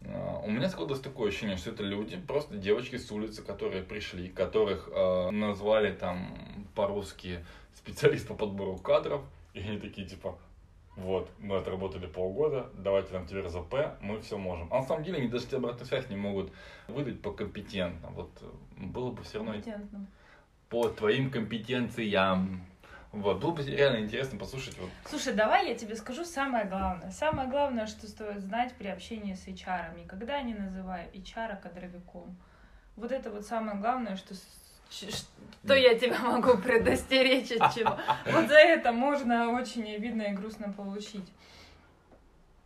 у 0.00 0.50
меня 0.50 0.68
складывалось 0.68 1.02
такое 1.02 1.28
ощущение, 1.28 1.56
что 1.56 1.70
это 1.70 1.82
люди, 1.82 2.16
просто 2.16 2.56
девочки 2.56 2.96
с 2.96 3.10
улицы, 3.10 3.42
которые 3.42 3.82
пришли, 3.82 4.28
которых 4.28 4.88
э, 4.92 5.30
назвали 5.30 5.92
там 5.92 6.66
по-русски 6.74 7.44
специалист 7.74 8.26
по 8.26 8.34
подбору 8.34 8.76
кадров, 8.76 9.22
и 9.54 9.60
они 9.60 9.78
такие 9.78 10.06
типа, 10.06 10.38
вот, 10.96 11.30
мы 11.38 11.56
отработали 11.56 12.06
полгода, 12.06 12.70
давайте 12.74 13.12
нам 13.12 13.26
теперь 13.26 13.48
ЗП, 13.48 14.00
мы 14.00 14.20
все 14.20 14.38
можем. 14.38 14.68
А 14.72 14.80
на 14.80 14.82
самом 14.82 15.04
деле 15.04 15.18
они 15.18 15.28
даже 15.28 15.46
тебе 15.46 15.58
обратную 15.58 15.86
связь 15.86 16.08
не 16.08 16.16
могут 16.16 16.52
выдать 16.86 17.20
по 17.20 17.32
компетентно. 17.32 18.08
Вот 18.10 18.30
было 18.76 19.10
бы 19.10 19.22
все 19.22 19.38
равно 19.38 19.54
по 20.68 20.88
твоим 20.88 21.30
компетенциям. 21.30 22.64
Вот, 23.12 23.40
было 23.40 23.52
бы 23.52 23.62
реально 23.62 24.04
интересно 24.04 24.38
послушать. 24.38 24.76
Вот, 24.78 24.90
Слушай, 25.08 25.32
давай 25.32 25.68
я 25.68 25.74
тебе 25.74 25.96
скажу 25.96 26.24
самое 26.24 26.66
главное. 26.66 27.10
Самое 27.10 27.48
главное, 27.48 27.86
что 27.86 28.06
стоит 28.06 28.40
знать 28.40 28.74
при 28.78 28.88
общении 28.88 29.34
с 29.34 29.46
HR. 29.46 29.98
Никогда 29.98 30.42
не 30.42 30.54
называй 30.54 31.08
HR 31.14 31.60
кадровиком. 31.60 32.36
Вот 32.96 33.10
это 33.10 33.30
вот 33.30 33.46
самое 33.46 33.78
главное, 33.78 34.16
что, 34.16 34.34
что 34.90 35.74
я 35.74 35.98
тебя 35.98 36.18
могу 36.18 36.58
предостеречь 36.58 37.50
от 37.52 37.74
чего. 37.74 37.98
Вот 38.26 38.48
за 38.48 38.58
это 38.58 38.92
можно 38.92 39.52
очень 39.52 39.90
обидно 39.94 40.22
и 40.22 40.32
грустно 40.32 40.70
получить. 40.72 41.28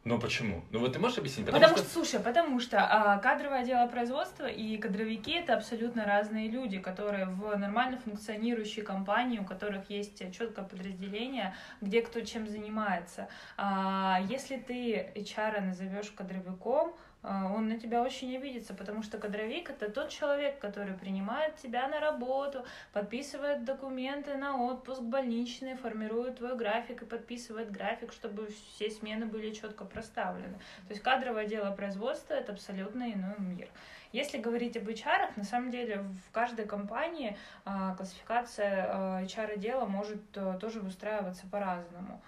Ну 0.04 0.18
почему? 0.18 0.64
Ну 0.72 0.80
вот 0.80 0.94
ты 0.94 0.98
можешь 0.98 1.18
объяснить? 1.18 1.46
Потому, 1.46 1.62
потому 1.62 1.78
что... 1.78 1.86
что, 1.86 1.94
слушай, 1.94 2.20
потому 2.20 2.58
что 2.58 2.78
а, 2.80 3.18
кадровое 3.18 3.64
дело 3.64 3.86
производства 3.86 4.46
и 4.46 4.76
кадровики 4.76 5.30
это 5.30 5.54
абсолютно 5.54 6.04
разные 6.04 6.48
люди, 6.48 6.80
которые 6.80 7.26
в 7.26 7.56
нормально 7.56 7.98
функционирующей 7.98 8.82
компании, 8.82 9.38
у 9.38 9.44
которых 9.44 9.90
есть 9.90 10.18
четкое 10.36 10.64
подразделение, 10.64 11.54
где 11.80 12.02
кто 12.02 12.20
чем 12.22 12.48
занимается. 12.48 13.28
А, 13.56 14.20
если 14.28 14.56
ты 14.56 15.12
HR 15.14 15.60
назовешь 15.60 16.10
кадровиком, 16.10 16.96
он 17.22 17.68
на 17.68 17.78
тебя 17.78 18.02
очень 18.02 18.36
обидится, 18.36 18.74
потому 18.74 19.02
что 19.02 19.18
кадровик 19.18 19.70
это 19.70 19.90
тот 19.90 20.08
человек, 20.08 20.58
который 20.58 20.94
принимает 20.94 21.56
тебя 21.56 21.86
на 21.88 22.00
работу, 22.00 22.64
подписывает 22.92 23.64
документы 23.64 24.36
на 24.36 24.56
отпуск 24.56 25.02
больничный, 25.02 25.76
формирует 25.76 26.38
твой 26.38 26.56
график 26.56 27.02
и 27.02 27.04
подписывает 27.04 27.70
график, 27.70 28.12
чтобы 28.12 28.48
все 28.48 28.90
смены 28.90 29.26
были 29.26 29.52
четко 29.52 29.84
проставлены. 29.84 30.54
То 30.88 30.90
есть 30.90 31.02
кадровое 31.02 31.46
дело 31.46 31.70
производства 31.70 32.34
это 32.34 32.52
абсолютно 32.52 33.12
иной 33.12 33.36
мир. 33.38 33.68
Если 34.12 34.38
говорить 34.38 34.76
об 34.76 34.88
HR, 34.88 35.30
на 35.36 35.44
самом 35.44 35.70
деле 35.70 36.04
в 36.28 36.32
каждой 36.32 36.66
компании 36.66 37.36
а, 37.64 37.94
классификация 37.94 38.86
а, 38.90 39.22
HR 39.22 39.58
дела 39.58 39.86
может 39.86 40.20
а, 40.36 40.58
тоже 40.58 40.80
выстраиваться 40.80 41.46
по-разному. 41.50 42.20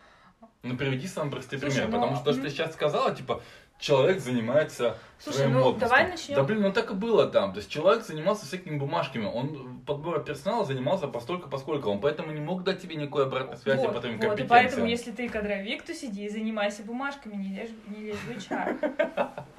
Ну, 0.62 0.76
приведи 0.76 1.06
самый 1.06 1.30
простой 1.30 1.58
Слушай, 1.58 1.82
пример, 1.82 1.90
но... 1.90 2.00
потому 2.00 2.16
что 2.16 2.24
то, 2.26 2.32
что 2.32 2.42
ты 2.42 2.50
сейчас 2.50 2.72
сказала, 2.72 3.14
типа, 3.14 3.42
человек 3.78 4.20
занимается 4.20 4.96
Слушай, 5.18 5.48
ну 5.48 5.60
отпуском. 5.60 5.78
давай 5.80 6.08
начнем. 6.08 6.36
Да 6.36 6.42
блин, 6.42 6.62
ну 6.62 6.72
так 6.72 6.90
и 6.90 6.94
было 6.94 7.26
там. 7.26 7.52
То 7.52 7.58
есть 7.58 7.70
человек 7.70 8.04
занимался 8.04 8.46
всякими 8.46 8.76
бумажками. 8.78 9.26
Он 9.26 9.80
подбором 9.86 10.24
персонала 10.24 10.64
занимался 10.64 11.08
постолько, 11.08 11.48
поскольку 11.48 11.90
он 11.90 12.00
поэтому 12.00 12.32
не 12.32 12.40
мог 12.40 12.62
дать 12.62 12.82
тебе 12.82 12.96
никакой 12.96 13.24
обратной 13.24 13.56
связи 13.56 13.86
вот, 13.86 13.94
по 13.94 14.00
твоим 14.00 14.16
вот, 14.16 14.26
компетенциям. 14.26 14.46
И 14.46 14.48
поэтому, 14.48 14.86
если 14.86 15.12
ты 15.12 15.28
кадровик, 15.28 15.82
то 15.82 15.94
сиди 15.94 16.26
и 16.26 16.28
занимайся 16.28 16.82
бумажками, 16.82 17.36
не 17.36 17.56
лезь, 17.56 17.70
не 17.88 18.06
лезь 18.06 18.18
в 18.18 18.30
HR. 18.30 19.44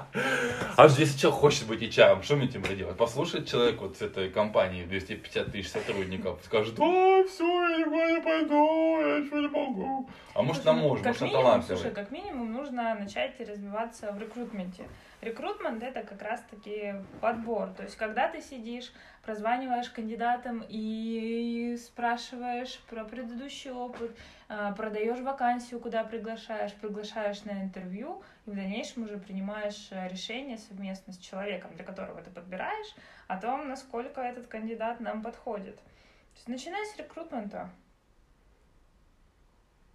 А 0.77 0.87
здесь 0.87 1.15
человек 1.15 1.39
хочет 1.39 1.67
быть 1.67 1.81
HR, 1.81 2.23
что 2.23 2.35
мне 2.35 2.47
теперь 2.47 2.77
делать? 2.77 2.95
Послушает 2.95 3.47
человек 3.47 3.81
вот 3.81 3.97
с 3.97 4.01
этой 4.01 4.29
компании 4.29 4.85
250 4.85 5.51
тысяч 5.51 5.69
сотрудников, 5.69 6.39
скажет, 6.43 6.75
да, 6.75 7.23
все, 7.27 7.69
я 7.69 7.77
никуда 7.79 8.11
не 8.11 8.21
пойду, 8.21 8.99
я 9.01 9.19
ничего 9.19 9.39
не 9.39 9.47
могу. 9.47 10.09
А 10.33 10.41
может, 10.41 10.65
нам 10.65 10.77
может, 10.77 11.05
может, 11.05 11.19
талантливый. 11.19 11.81
Слушай, 11.81 11.93
как 11.93 12.11
минимум 12.11 12.53
нужно 12.53 12.95
начать 12.95 13.39
развиваться 13.39 14.11
в 14.11 14.19
рекрутменте. 14.19 14.83
Рекрутмент 15.21 15.81
это 15.81 16.03
как 16.03 16.21
раз-таки 16.21 16.95
подбор. 17.21 17.69
То 17.69 17.83
есть, 17.83 17.95
когда 17.95 18.27
ты 18.27 18.41
сидишь, 18.41 18.91
прозваниваешь 19.23 19.89
кандидатам 19.89 20.63
и 20.67 21.77
спрашиваешь 21.83 22.79
про 22.89 23.03
предыдущий 23.05 23.71
опыт, 23.71 24.15
а, 24.47 24.71
продаешь 24.73 25.19
вакансию, 25.19 25.79
куда 25.79 26.03
приглашаешь, 26.03 26.73
приглашаешь 26.73 27.43
на 27.43 27.63
интервью, 27.63 28.23
и 28.45 28.51
в 28.51 28.55
дальнейшем 28.55 29.03
уже 29.03 29.17
принимаешь 29.17 29.87
э, 29.91 30.07
решение 30.07 30.57
совместно 30.57 31.13
с 31.13 31.17
человеком, 31.17 31.73
для 31.75 31.83
которого 31.83 32.21
ты 32.21 32.29
подбираешь, 32.29 32.95
о 33.27 33.37
том, 33.37 33.67
насколько 33.67 34.21
этот 34.21 34.45
кандидат 34.47 34.99
нам 34.99 35.23
подходит. 35.23 35.77
То 35.77 36.35
есть, 36.35 36.47
начинай 36.47 36.85
с 36.85 36.97
рекрутмента. 36.97 37.71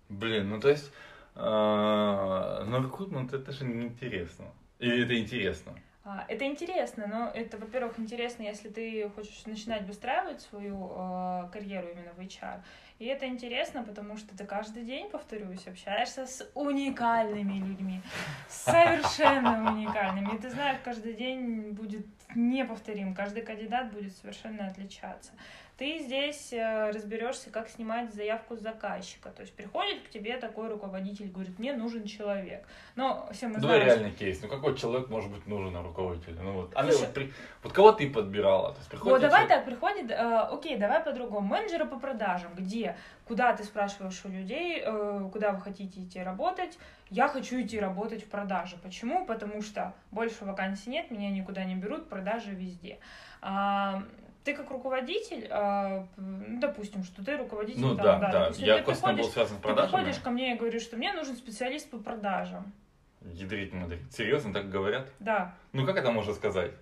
Блин, 0.08 0.48
ну 0.48 0.58
то 0.58 0.68
есть, 0.68 0.90
э, 1.36 2.64
ну 2.66 2.82
рекрутмент 2.82 3.32
это 3.32 3.52
же 3.52 3.64
неинтересно. 3.64 4.46
Или 4.80 5.04
это 5.04 5.18
интересно? 5.18 5.74
А, 6.02 6.24
это 6.28 6.46
интересно, 6.46 7.06
но 7.06 7.30
это, 7.34 7.58
во-первых, 7.58 7.98
интересно, 7.98 8.42
если 8.42 8.70
ты 8.70 9.10
хочешь 9.10 9.44
начинать 9.44 9.82
выстраивать 9.86 10.40
свою 10.40 10.90
э, 10.96 11.48
карьеру 11.52 11.88
именно 11.88 12.12
в 12.14 12.20
HR. 12.20 12.62
И 12.98 13.04
это 13.04 13.26
интересно, 13.28 13.82
потому 13.82 14.16
что 14.16 14.36
ты 14.36 14.44
каждый 14.44 14.84
день, 14.84 15.10
повторюсь, 15.10 15.66
общаешься 15.66 16.26
с 16.26 16.50
уникальными 16.54 17.58
людьми, 17.66 18.00
совершенно 18.48 19.72
уникальными. 19.72 20.34
И 20.34 20.38
ты 20.38 20.48
знаешь, 20.48 20.78
каждый 20.82 21.12
день 21.12 21.72
будет 21.72 22.06
неповторим, 22.34 23.14
каждый 23.14 23.42
кандидат 23.42 23.92
будет 23.92 24.16
совершенно 24.16 24.66
отличаться 24.66 25.32
ты 25.80 25.98
здесь 25.98 26.52
э, 26.52 26.90
разберешься, 26.90 27.48
как 27.48 27.70
снимать 27.70 28.12
заявку 28.12 28.54
с 28.54 28.60
заказчика. 28.60 29.30
То 29.30 29.40
есть 29.40 29.54
приходит 29.54 30.02
к 30.02 30.10
тебе 30.10 30.36
такой 30.36 30.68
руководитель, 30.68 31.30
говорит, 31.30 31.58
мне 31.58 31.72
нужен 31.72 32.04
человек. 32.04 32.66
Но 32.96 33.26
все 33.32 33.46
мы 33.46 33.58
знаем... 33.58 33.62
Давай 33.62 33.86
реальный 33.86 34.10
кейс. 34.10 34.42
Ну 34.42 34.48
какой 34.48 34.76
человек 34.76 35.08
может 35.08 35.30
быть 35.30 35.46
нужен 35.46 35.74
руководителю? 35.78 36.36
Ну 36.42 36.52
вот, 36.52 36.72
а 36.74 36.82
вот, 36.82 37.14
при... 37.14 37.32
вот 37.62 37.72
кого 37.72 37.92
ты 37.92 38.10
подбирала? 38.10 38.72
То 38.72 38.78
есть, 38.78 38.90
приходит 38.90 39.10
вот 39.10 39.20
давай 39.22 39.46
человек... 39.46 39.56
так, 39.56 39.64
приходит, 39.64 40.10
э, 40.10 40.48
окей, 40.52 40.76
давай 40.76 41.02
по-другому. 41.02 41.48
Менеджеры 41.48 41.86
по 41.86 41.98
продажам, 41.98 42.52
где? 42.54 42.94
Куда 43.24 43.54
ты 43.56 43.64
спрашиваешь 43.64 44.20
у 44.26 44.28
людей, 44.28 44.82
э, 44.84 45.30
куда 45.32 45.52
вы 45.52 45.62
хотите 45.62 46.02
идти 46.02 46.22
работать? 46.22 46.78
Я 47.08 47.26
хочу 47.26 47.58
идти 47.58 47.80
работать 47.80 48.22
в 48.22 48.28
продаже. 48.28 48.76
Почему? 48.82 49.24
Потому 49.24 49.62
что 49.62 49.94
больше 50.10 50.44
вакансий 50.44 50.90
нет, 50.90 51.10
меня 51.10 51.30
никуда 51.30 51.64
не 51.64 51.74
берут, 51.74 52.10
продажи 52.10 52.50
везде. 52.50 52.98
А, 53.40 54.02
ты 54.44 54.54
как 54.54 54.70
руководитель, 54.70 55.46
э, 55.50 56.06
допустим, 56.16 57.04
что 57.04 57.24
ты 57.24 57.36
руководитель, 57.36 57.80
ну, 57.80 57.96
там, 57.96 58.04
да, 58.04 58.18
да, 58.18 58.40
допустим, 58.44 58.66
я 58.66 58.82
косвенно 58.82 59.14
был 59.14 59.24
связан 59.24 59.56
с 59.58 59.60
продажами. 59.60 59.90
Ты 59.90 59.96
приходишь 59.96 60.22
ко 60.22 60.30
мне 60.30 60.54
и 60.54 60.58
говоришь, 60.58 60.82
что 60.82 60.96
мне 60.96 61.12
нужен 61.12 61.36
специалист 61.36 61.90
по 61.90 61.98
продажам. 61.98 62.72
Ядрить 63.20 63.72
мудрить. 63.72 64.00
Серьезно, 64.14 64.52
так 64.52 64.70
говорят? 64.70 65.10
Да. 65.18 65.54
Ну, 65.72 65.84
как 65.84 65.96
это 65.96 66.10
можно 66.10 66.32
сказать? 66.32 66.72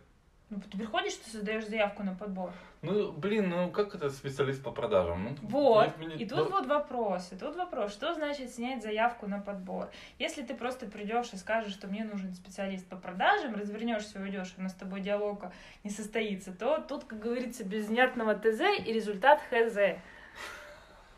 Ну, 0.50 0.60
ты 0.60 0.78
приходишь, 0.78 1.14
ты 1.14 1.28
создаешь 1.30 1.66
заявку 1.66 2.02
на 2.02 2.14
подбор. 2.14 2.52
Ну, 2.80 3.12
блин, 3.12 3.50
ну 3.50 3.70
как 3.70 3.94
это 3.94 4.08
специалист 4.08 4.62
по 4.62 4.70
продажам? 4.70 5.24
Ну, 5.24 5.36
вот, 5.42 5.92
я, 6.00 6.14
и 6.14 6.26
тут 6.26 6.50
вот 6.50 6.66
вопрос, 6.66 7.32
и 7.32 7.36
тут 7.36 7.54
вопрос, 7.56 7.92
что 7.92 8.14
значит 8.14 8.50
снять 8.54 8.82
заявку 8.82 9.26
на 9.26 9.40
подбор? 9.40 9.90
Если 10.18 10.42
ты 10.42 10.54
просто 10.54 10.86
придешь 10.86 11.32
и 11.34 11.36
скажешь, 11.36 11.72
что 11.72 11.86
мне 11.88 12.04
нужен 12.04 12.32
специалист 12.32 12.86
по 12.86 12.96
продажам, 12.96 13.56
развернешься, 13.56 14.20
уйдешь, 14.20 14.54
и 14.56 14.60
у 14.60 14.62
нас 14.62 14.72
с 14.72 14.76
тобой 14.76 15.00
диалога 15.00 15.52
не 15.84 15.90
состоится, 15.90 16.52
то 16.52 16.78
тут, 16.78 17.04
как 17.04 17.18
говорится, 17.18 17.64
без 17.64 17.88
внятного 17.88 18.34
ТЗ 18.34 18.60
и 18.86 18.92
результат 18.92 19.42
ХЗ. 19.50 19.98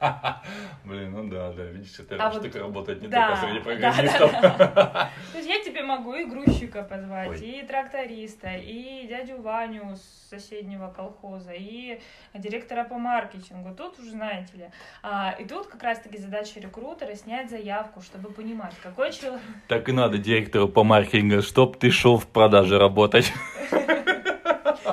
Блин, 0.85 1.13
ну 1.13 1.29
да, 1.29 1.53
да, 1.53 1.65
видишь, 1.65 1.99
эта 1.99 2.17
а 2.17 2.33
штука 2.33 2.47
вот, 2.47 2.57
работает 2.57 3.03
не 3.03 3.09
да, 3.09 3.29
только 3.29 3.47
среди 3.47 3.61
программистов. 3.61 4.33
Да, 4.33 4.41
да, 4.41 4.67
да. 4.75 5.11
То 5.33 5.39
есть 5.39 5.49
я 5.49 5.63
тебе 5.63 5.83
могу 5.83 6.15
и 6.15 6.25
грузчика 6.25 6.83
позвать, 6.83 7.29
Ой. 7.29 7.39
и 7.41 7.63
тракториста, 7.67 8.57
и 8.57 9.07
дядю 9.07 9.43
Ваню 9.43 9.97
с 9.97 10.31
соседнего 10.31 10.91
колхоза, 10.91 11.53
и 11.53 12.01
директора 12.33 12.85
по 12.85 12.97
маркетингу. 12.97 13.75
Тут 13.75 13.99
уже, 13.99 14.11
знаете 14.11 14.57
ли. 14.57 14.71
А, 15.03 15.37
и 15.39 15.45
тут 15.45 15.67
как 15.67 15.83
раз-таки 15.83 16.17
задача 16.19 16.61
рекрутера 16.61 17.15
снять 17.15 17.51
заявку, 17.51 18.01
чтобы 18.01 18.31
понимать, 18.31 18.75
какой 18.83 19.13
человек... 19.13 19.41
Так 19.69 19.89
и 19.89 19.93
надо 19.93 20.17
директору 20.17 20.69
по 20.69 20.83
маркетингу, 20.83 21.43
чтоб 21.43 21.77
ты 21.79 21.91
шел 21.91 22.17
в 22.17 22.27
продаже 22.27 22.79
работать. 22.79 23.33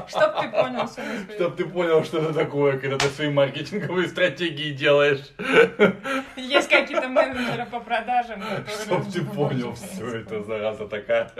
Чтоб 0.07 0.39
ты 0.39 0.49
понял, 0.49 0.87
что 0.87 1.01
Чтоб 1.35 1.55
ты 1.55 1.65
понял, 1.65 2.03
что 2.03 2.17
это 2.19 2.33
такое, 2.33 2.79
когда 2.79 2.97
ты 2.97 3.07
свои 3.07 3.29
маркетинговые 3.29 4.07
стратегии 4.07 4.73
делаешь. 4.73 5.31
Есть 6.35 6.69
какие-то 6.69 7.09
менеджеры 7.09 7.65
по 7.65 7.79
продажам. 7.79 8.41
Чтоб 8.83 9.05
ты 9.11 9.23
понял 9.23 9.73
все 9.73 10.19
это, 10.19 10.43
зараза 10.43 10.87
такая. 10.87 11.31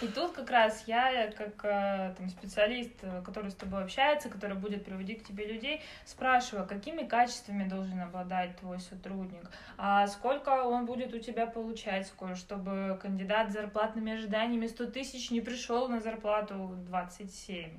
И 0.00 0.06
тут 0.06 0.32
как 0.32 0.50
раз 0.50 0.84
я, 0.86 1.30
как 1.36 1.64
э, 1.64 2.14
там, 2.16 2.28
специалист, 2.28 2.92
который 3.24 3.50
с 3.50 3.54
тобой 3.54 3.82
общается, 3.82 4.28
который 4.28 4.56
будет 4.56 4.84
приводить 4.84 5.22
к 5.22 5.26
тебе 5.26 5.46
людей, 5.46 5.80
спрашиваю, 6.04 6.66
какими 6.66 7.04
качествами 7.06 7.68
должен 7.68 8.00
обладать 8.00 8.56
твой 8.56 8.80
сотрудник, 8.80 9.50
а 9.78 10.06
сколько 10.06 10.50
он 10.64 10.86
будет 10.86 11.14
у 11.14 11.18
тебя 11.18 11.46
получать, 11.46 12.06
сколько, 12.06 12.36
чтобы 12.36 12.98
кандидат 13.00 13.50
с 13.50 13.52
зарплатными 13.52 14.12
ожиданиями 14.12 14.66
100 14.66 14.86
тысяч 14.86 15.30
не 15.30 15.40
пришел 15.40 15.88
на 15.88 16.00
зарплату 16.00 16.76
27. 16.86 17.71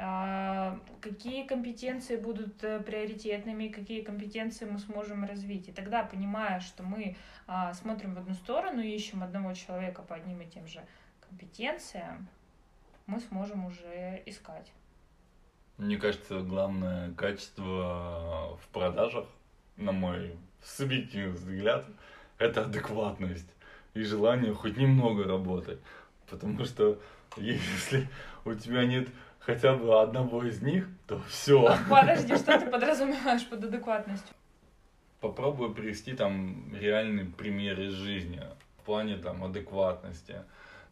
А, 0.00 0.78
какие 1.00 1.44
компетенции 1.44 2.16
будут 2.16 2.62
э, 2.62 2.80
приоритетными, 2.80 3.66
какие 3.66 4.02
компетенции 4.02 4.64
мы 4.64 4.78
сможем 4.78 5.24
развить. 5.24 5.68
И 5.68 5.72
тогда, 5.72 6.04
понимая, 6.04 6.60
что 6.60 6.84
мы 6.84 7.16
а, 7.48 7.74
смотрим 7.74 8.14
в 8.14 8.18
одну 8.18 8.34
сторону 8.34 8.80
и 8.80 8.94
ищем 8.94 9.24
одного 9.24 9.54
человека 9.54 10.02
по 10.02 10.14
одним 10.14 10.40
и 10.40 10.46
тем 10.46 10.68
же 10.68 10.80
компетенциям, 11.28 12.28
мы 13.06 13.18
сможем 13.18 13.66
уже 13.66 14.22
искать. 14.24 14.70
Мне 15.78 15.96
кажется, 15.96 16.42
главное 16.42 17.12
качество 17.14 18.56
в 18.62 18.68
продажах, 18.72 19.26
на 19.76 19.90
мой 19.90 20.36
субъективный 20.62 21.32
взгляд, 21.32 21.84
это 22.38 22.64
адекватность 22.64 23.48
и 23.94 24.02
желание 24.02 24.54
хоть 24.54 24.76
немного 24.76 25.24
работать. 25.24 25.80
Потому 26.30 26.64
что 26.64 27.00
если 27.40 28.08
у 28.44 28.54
тебя 28.54 28.84
нет 28.84 29.08
хотя 29.40 29.74
бы 29.74 30.00
одного 30.00 30.44
из 30.44 30.60
них, 30.60 30.86
то 31.06 31.20
все. 31.28 31.74
Подожди, 31.88 32.36
что 32.36 32.58
ты 32.58 32.66
подразумеваешь 32.66 33.46
под 33.46 33.64
адекватностью? 33.64 34.34
Попробую 35.20 35.74
привести 35.74 36.12
там 36.12 36.74
реальный 36.76 37.24
пример 37.24 37.80
из 37.80 37.92
жизни 37.92 38.42
в 38.78 38.84
плане 38.84 39.16
там 39.16 39.42
адекватности. 39.44 40.36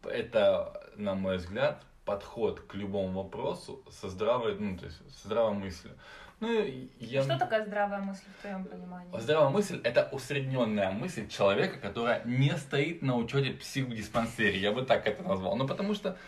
Это, 0.02 0.90
на 0.96 1.14
мой 1.14 1.36
взгляд, 1.36 1.82
подход 2.04 2.60
к 2.60 2.74
любому 2.74 3.22
вопросу 3.22 3.82
со 3.90 4.08
здравой, 4.08 4.56
ну, 4.58 4.78
то 4.78 4.86
есть 4.86 4.98
со 5.14 5.28
здравой 5.28 5.54
мыслью. 5.54 5.92
Ну, 6.38 6.64
я... 6.98 7.22
Что 7.22 7.38
такое 7.38 7.64
здравая 7.64 8.00
мысль 8.00 8.24
в 8.38 8.42
твоем 8.42 8.64
понимании? 8.66 9.08
Здравая 9.18 9.48
мысль– 9.48 9.80
это 9.84 10.08
усредненная 10.12 10.90
мысль 10.90 11.26
человека, 11.28 11.78
которая 11.78 12.22
не 12.24 12.54
стоит 12.58 13.00
на 13.00 13.16
учете 13.16 13.52
психдиспансере. 13.52 14.58
Я 14.58 14.72
бы 14.72 14.82
так 14.82 15.06
это 15.06 15.22
назвал. 15.22 15.56
Ну, 15.56 15.66
потому 15.66 15.94
что 15.94 16.18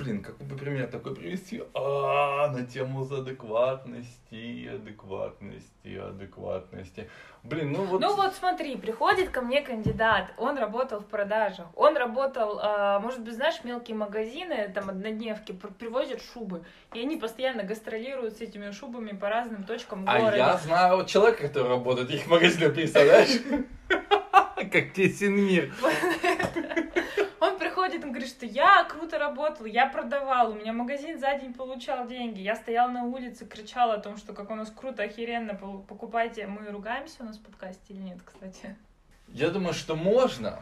блин, 0.00 0.22
какой 0.22 0.46
бы 0.46 0.56
пример 0.56 0.86
такой 0.88 1.14
привести? 1.14 1.62
А, 1.74 2.48
на 2.48 2.64
тему 2.64 3.04
адекватности, 3.04 4.66
адекватности, 4.66 5.96
адекватности. 5.96 7.10
Блин, 7.42 7.72
ну 7.72 7.84
вот... 7.84 8.00
Ну 8.00 8.14
вот 8.16 8.34
смотри, 8.34 8.76
приходит 8.76 9.30
ко 9.30 9.40
мне 9.40 9.62
кандидат, 9.62 10.32
он 10.36 10.58
работал 10.58 11.00
в 11.00 11.06
продажах, 11.06 11.66
он 11.74 11.96
работал, 11.96 12.58
а, 12.62 13.00
может 13.00 13.20
быть, 13.20 13.34
знаешь, 13.34 13.62
мелкие 13.64 13.96
магазины, 13.96 14.70
там, 14.74 14.90
однодневки, 14.90 15.52
привозят 15.52 16.20
шубы, 16.22 16.64
и 16.94 17.00
они 17.00 17.16
постоянно 17.16 17.62
гастролируют 17.62 18.38
с 18.38 18.40
этими 18.40 18.70
шубами 18.70 19.16
по 19.16 19.28
разным 19.28 19.64
точкам 19.64 20.04
города. 20.04 20.32
А 20.32 20.36
я 20.36 20.56
знаю 20.58 21.06
человека, 21.06 21.48
который 21.48 21.68
работает 21.68 22.10
в 22.10 22.14
их 22.14 22.26
магазинах, 22.26 22.74
представляешь? 22.74 23.40
Как 24.70 24.92
тесен 24.92 25.34
мир. 25.34 25.72
Приходит, 27.80 28.04
он 28.04 28.10
говорит, 28.10 28.28
что 28.28 28.46
я 28.46 28.84
круто 28.84 29.18
работал, 29.18 29.66
я 29.66 29.86
продавал, 29.86 30.52
у 30.52 30.54
меня 30.54 30.72
магазин 30.72 31.18
за 31.18 31.34
день 31.38 31.54
получал 31.54 32.06
деньги, 32.06 32.40
я 32.40 32.54
стоял 32.54 32.90
на 32.90 33.04
улице, 33.04 33.46
кричал 33.46 33.90
о 33.90 33.98
том, 33.98 34.16
что 34.16 34.32
как 34.32 34.50
у 34.50 34.54
нас 34.54 34.70
круто, 34.70 35.02
охеренно, 35.02 35.54
покупайте. 35.54 36.46
Мы 36.46 36.70
ругаемся 36.70 37.16
у 37.20 37.24
нас 37.24 37.38
в 37.38 37.42
подкасте 37.42 37.94
или 37.94 38.02
нет, 38.02 38.18
кстати? 38.24 38.76
Я 39.28 39.50
думаю, 39.50 39.72
что 39.72 39.96
можно. 39.96 40.58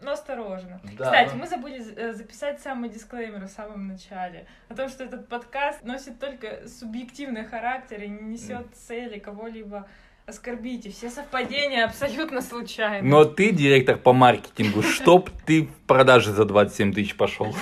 Но 0.00 0.12
осторожно. 0.12 0.80
Да, 0.98 1.04
Кстати, 1.04 1.34
мы 1.36 1.46
забыли 1.46 1.80
э, 1.94 2.12
записать 2.12 2.60
самый 2.60 2.90
дисклеймер 2.90 3.44
в 3.44 3.50
самом 3.50 3.86
начале. 3.86 4.46
О 4.68 4.74
том, 4.74 4.88
что 4.88 5.04
этот 5.04 5.28
подкаст 5.28 5.84
носит 5.84 6.18
только 6.18 6.66
субъективный 6.66 7.44
характер 7.44 8.02
и 8.02 8.08
не 8.08 8.32
несет 8.32 8.66
цели 8.74 9.20
кого-либо 9.20 9.88
оскорбите. 10.26 10.90
Все 10.90 11.10
совпадения 11.10 11.84
абсолютно 11.84 12.40
случайны. 12.42 13.08
Но 13.08 13.24
ты 13.24 13.50
директор 13.50 13.96
по 13.96 14.12
маркетингу. 14.12 14.82
Чтоб 14.82 15.30
ты 15.46 15.64
в 15.64 15.86
продаже 15.86 16.32
за 16.32 16.44
27 16.44 16.92
тысяч 16.92 17.16
пошел. 17.16 17.54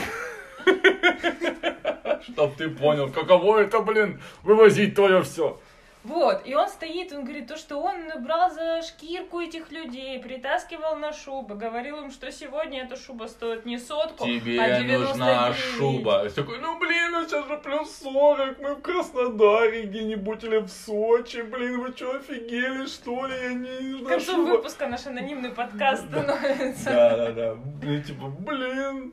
Чтоб 2.22 2.54
ты 2.56 2.68
понял, 2.68 3.10
каково 3.10 3.58
это, 3.58 3.80
блин, 3.80 4.20
вывозить 4.42 4.94
твое 4.94 5.22
все. 5.22 5.60
Вот, 6.02 6.46
и 6.46 6.54
он 6.54 6.66
стоит, 6.68 7.12
он 7.12 7.24
говорит, 7.24 7.46
то, 7.46 7.58
что 7.58 7.76
он 7.76 7.94
брал 8.22 8.50
за 8.50 8.80
шкирку 8.80 9.38
этих 9.38 9.70
людей, 9.70 10.18
притаскивал 10.18 10.96
на 10.96 11.12
шубы, 11.12 11.56
говорил 11.56 11.98
им, 11.98 12.10
что 12.10 12.32
сегодня 12.32 12.84
эта 12.84 12.96
шуба 12.96 13.26
стоит 13.26 13.66
не 13.66 13.76
сотку, 13.78 14.24
Тебе 14.24 14.58
а 14.62 14.80
99. 14.80 15.08
нужна 15.08 15.52
шуба. 15.52 16.24
И 16.24 16.30
такой, 16.30 16.58
ну 16.60 16.78
блин, 16.78 17.12
ну 17.12 17.26
сейчас 17.26 17.46
же 17.46 17.58
плюс 17.58 17.94
40, 17.98 18.60
мы 18.60 18.74
в 18.76 18.80
Краснодаре 18.80 19.82
где-нибудь 19.82 20.42
или 20.42 20.56
в 20.58 20.68
Сочи, 20.68 21.42
блин, 21.42 21.80
вы 21.80 21.92
что, 21.94 22.16
офигели, 22.16 22.86
что 22.86 23.26
ли, 23.26 23.34
я 23.34 23.52
не 23.52 23.80
нужна 23.90 24.06
К 24.06 24.08
концу 24.12 24.32
шуба. 24.36 24.50
выпуска 24.52 24.86
наш 24.86 25.06
анонимный 25.06 25.50
подкаст 25.50 26.06
становится. 26.08 26.84
Да, 26.90 27.16
да, 27.16 27.32
да, 27.32 27.54
блин, 27.54 28.02
типа, 28.02 28.28
блин, 28.28 29.12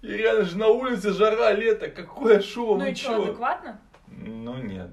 реально 0.00 0.44
же 0.46 0.56
на 0.56 0.68
улице 0.68 1.12
жара, 1.12 1.52
лето, 1.52 1.88
какое 1.90 2.40
шуба, 2.40 2.78
Ну 2.78 2.86
и 2.86 2.94
что, 2.94 3.22
адекватно? 3.22 3.78
Ну 4.08 4.54
нет. 4.56 4.92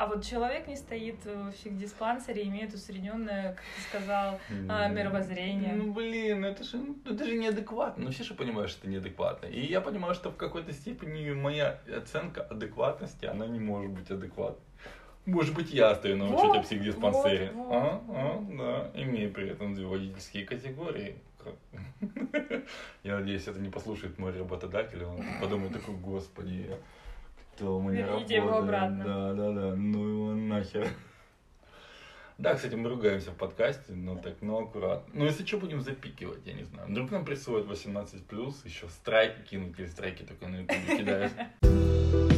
А 0.00 0.06
вот 0.06 0.24
человек 0.24 0.66
не 0.66 0.76
стоит 0.76 1.22
в 1.26 1.52
психдиспансере, 1.52 2.44
имеет 2.44 2.72
усредненное, 2.72 3.52
как 3.52 3.64
ты 3.76 3.82
сказал, 3.82 4.40
mm. 4.48 4.94
мировоззрение. 4.94 5.74
Ну, 5.74 5.92
блин, 5.92 6.42
это 6.42 6.64
же, 6.64 6.78
ну, 6.78 6.96
это 7.04 7.26
же 7.26 7.36
неадекватно. 7.36 8.04
Ну, 8.06 8.10
все 8.10 8.24
же 8.24 8.32
понимают, 8.32 8.70
что 8.70 8.80
это 8.80 8.88
неадекватно. 8.88 9.44
И 9.44 9.60
я 9.60 9.82
понимаю, 9.82 10.14
что 10.14 10.30
в 10.30 10.36
какой-то 10.36 10.72
степени 10.72 11.30
моя 11.34 11.80
оценка 11.94 12.40
адекватности, 12.40 13.26
она 13.26 13.46
не 13.46 13.60
может 13.60 13.90
быть 13.90 14.10
адекватной. 14.10 14.64
Может 15.26 15.54
быть, 15.54 15.70
я 15.70 15.94
стою 15.94 16.16
на 16.16 16.34
учете 16.34 16.46
вот, 16.46 16.62
психдиспансере. 16.62 17.50
Вот, 17.52 17.66
вот, 17.66 17.74
а, 17.74 18.02
а, 18.08 18.90
да, 18.94 19.02
имею 19.02 19.30
при 19.30 19.50
этом 19.50 19.74
две 19.74 19.84
водительские 19.84 20.46
категории. 20.46 21.16
Я 23.02 23.18
надеюсь, 23.18 23.46
это 23.46 23.60
не 23.60 23.68
послушает 23.68 24.18
мой 24.18 24.32
работодатель, 24.32 25.04
он 25.04 25.22
подумает 25.42 25.74
такой, 25.74 25.94
господи, 25.96 26.70
что 27.60 27.78
мы 27.78 27.92
не 27.92 28.02
работаем. 28.02 28.44
его 28.44 28.56
обратно. 28.56 29.04
Да, 29.04 29.32
да, 29.34 29.52
да, 29.52 29.76
ну 29.76 30.08
его 30.08 30.34
нахер. 30.34 30.88
Да, 32.38 32.54
кстати, 32.54 32.74
мы 32.74 32.88
ругаемся 32.88 33.32
в 33.32 33.36
подкасте, 33.36 33.92
но 33.92 34.16
так, 34.16 34.36
ну 34.40 34.62
аккуратно. 34.62 35.12
Ну, 35.12 35.26
если 35.26 35.44
что, 35.44 35.58
будем 35.58 35.82
запикивать, 35.82 36.46
я 36.46 36.54
не 36.54 36.64
знаю. 36.64 36.88
Вдруг 36.88 37.10
нам 37.10 37.26
присвоят 37.26 37.66
18+, 37.66 38.54
еще 38.64 38.88
страйки 38.88 39.42
кинуть, 39.50 39.78
или 39.78 39.86
страйки 39.86 40.22
только 40.22 40.48
на 40.48 40.60
ютубе 40.60 40.96
кидают. 40.96 41.32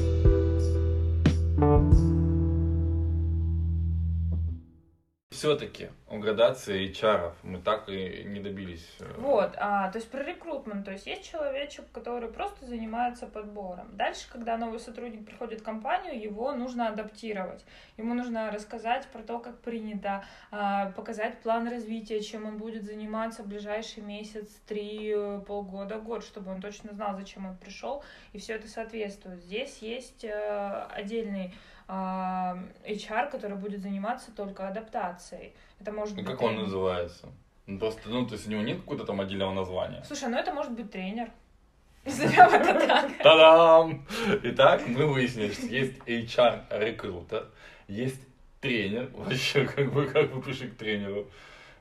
все-таки 5.42 5.88
у 6.08 6.18
градации 6.20 6.88
HR 6.88 7.32
мы 7.42 7.58
так 7.58 7.88
и 7.88 8.22
не 8.22 8.38
добились. 8.38 8.88
Э, 9.00 9.12
вот, 9.18 9.56
а, 9.56 9.90
то 9.90 9.98
есть 9.98 10.08
про 10.08 10.22
рекрутмент, 10.22 10.84
то 10.84 10.92
есть 10.92 11.04
есть 11.04 11.28
человечек, 11.28 11.84
который 11.90 12.28
просто 12.28 12.64
занимается 12.64 13.26
подбором. 13.26 13.88
Дальше, 13.96 14.28
когда 14.30 14.56
новый 14.56 14.78
сотрудник 14.78 15.26
приходит 15.26 15.62
в 15.62 15.64
компанию, 15.64 16.16
его 16.22 16.52
нужно 16.52 16.86
адаптировать. 16.86 17.64
Ему 17.96 18.14
нужно 18.14 18.52
рассказать 18.52 19.08
про 19.08 19.24
то, 19.24 19.40
как 19.40 19.58
принято, 19.58 20.24
а, 20.52 20.92
показать 20.92 21.40
план 21.40 21.66
развития, 21.66 22.20
чем 22.20 22.46
он 22.46 22.56
будет 22.56 22.84
заниматься 22.84 23.42
в 23.42 23.48
ближайший 23.48 24.04
месяц, 24.04 24.46
три, 24.68 25.12
э, 25.12 25.40
полгода, 25.44 25.98
год, 25.98 26.22
чтобы 26.22 26.52
он 26.52 26.60
точно 26.60 26.92
знал, 26.92 27.16
зачем 27.16 27.46
он 27.46 27.56
пришел, 27.56 28.04
и 28.32 28.38
все 28.38 28.52
это 28.52 28.68
соответствует. 28.68 29.42
Здесь 29.42 29.78
есть 29.78 30.22
э, 30.22 30.86
отдельный 30.92 31.52
HR, 31.88 33.30
который 33.30 33.56
будет 33.56 33.82
заниматься 33.82 34.30
только 34.32 34.68
адаптацией. 34.68 35.54
Это 35.80 35.92
может 35.92 36.16
ну, 36.16 36.22
быть. 36.22 36.32
Как 36.32 36.42
он 36.42 36.56
называется? 36.56 37.28
Ну, 37.66 37.78
просто, 37.78 38.08
ну, 38.08 38.26
то 38.26 38.34
есть 38.34 38.46
у 38.46 38.50
него 38.50 38.62
нет 38.62 38.80
какого-то 38.80 39.04
там 39.04 39.20
отдельного 39.20 39.52
названия. 39.52 40.02
Слушай, 40.06 40.28
ну 40.28 40.36
это 40.36 40.52
может 40.52 40.72
быть 40.72 40.90
тренер. 40.90 41.30
Назовем 42.04 42.48
это 42.48 42.86
так. 42.86 43.18
Та-дам! 43.18 44.04
Итак, 44.42 44.82
мы 44.86 45.06
выяснили, 45.06 45.52
что 45.52 45.66
есть 45.66 45.98
HR-рекрутер, 46.06 47.46
есть 47.86 48.20
тренер. 48.60 49.10
Вообще, 49.14 49.66
как 49.66 49.92
бы, 49.92 50.06
как 50.06 50.32
бы 50.32 50.42
пришли 50.42 50.68
к 50.68 50.76
тренеру. 50.76 51.28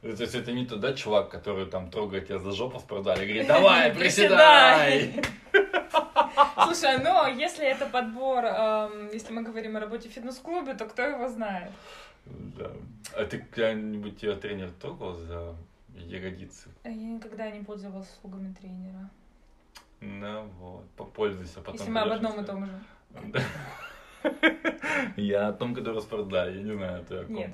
То 0.02 0.10
есть 0.10 0.34
это 0.36 0.52
не 0.52 0.66
тот, 0.66 0.80
да, 0.80 0.94
чувак, 0.94 1.30
который 1.30 1.68
там 1.68 1.92
трогает 1.92 2.28
тебя 2.28 2.40
за 2.40 2.52
жопу 2.52 2.80
в 2.80 2.82
спортзале 2.82 3.24
и 3.24 3.28
говорит, 3.28 3.48
давай, 3.48 3.92
приседай! 3.96 5.14
Слушай, 6.64 7.00
но 7.00 7.28
если 7.28 7.66
это 7.66 7.86
подбор, 7.86 8.46
эм, 8.46 9.10
если 9.12 9.34
мы 9.34 9.44
говорим 9.44 9.78
о 9.78 9.80
работе 9.80 10.10
в 10.10 10.12
фитнес-клубе, 10.12 10.74
то 10.74 10.86
кто 10.86 11.02
его 11.02 11.28
знает? 11.30 11.72
Да. 12.26 12.72
А 13.16 13.26
ты 13.26 13.40
когда-нибудь 13.40 14.20
тебя 14.20 14.36
тренер 14.36 14.72
трогал 14.80 15.14
за 15.14 15.56
ягодицы? 15.96 16.70
Я 16.84 16.92
никогда 16.92 17.50
не 17.50 17.64
пользовалась 17.64 18.10
услугами 18.10 18.54
тренера. 18.54 19.10
Ну 20.02 20.46
вот, 20.60 20.86
попользуйся 20.98 21.60
потом. 21.60 21.74
Если 21.76 21.92
мы 21.92 22.02
об 22.02 22.12
одном 22.12 22.42
и 22.42 22.46
том 22.46 22.66
же. 22.66 22.82
Я 25.16 25.48
о 25.48 25.54
том, 25.54 25.74
который 25.74 26.02
спортзале, 26.02 26.58
я 26.58 26.64
не 26.64 26.74
знаю, 26.74 27.04
ты 27.06 27.16
о 27.16 27.26
ком. 27.26 27.36
Нет. 27.36 27.52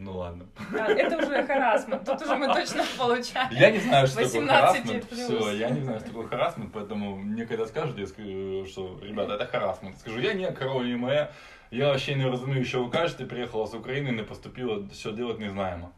Ну 0.00 0.16
ладно. 0.16 0.46
А, 0.72 0.92
это 0.92 1.18
уже 1.18 1.44
харасмент. 1.44 2.04
Тут 2.04 2.22
уже 2.22 2.36
мы 2.36 2.46
точно 2.46 2.84
получаем. 2.96 3.48
Я 3.50 3.70
не 3.72 3.80
знаю, 3.80 4.06
что 4.06 4.24
такое 4.24 4.46
харасмент. 4.46 5.04
Все, 5.10 5.52
я 5.52 5.70
не 5.70 5.80
знаю, 5.80 5.98
что 5.98 6.08
такое 6.08 6.28
харасмент, 6.28 6.72
поэтому 6.72 7.16
мне 7.16 7.46
когда 7.46 7.66
скажут, 7.66 7.98
я 7.98 8.06
скажу, 8.06 8.64
что, 8.66 9.00
ребята, 9.02 9.34
это 9.34 9.46
харасмент. 9.46 9.98
Скажу, 9.98 10.20
я 10.20 10.34
не 10.34 10.46
не 10.84 10.96
моя, 10.96 11.32
я 11.70 11.86
вообще 11.88 12.16
не 12.16 12.30
розумію, 12.30 12.64
що 12.64 12.84
ви 12.84 12.90
кажете, 12.90 13.24
приехала 13.24 13.66
с 13.66 13.74
Украины, 13.74 14.12
не 14.12 14.22
поступила, 14.22 14.78
все 14.92 15.12
делать 15.12 15.40
не 15.40 15.50
знаємо. 15.50 15.90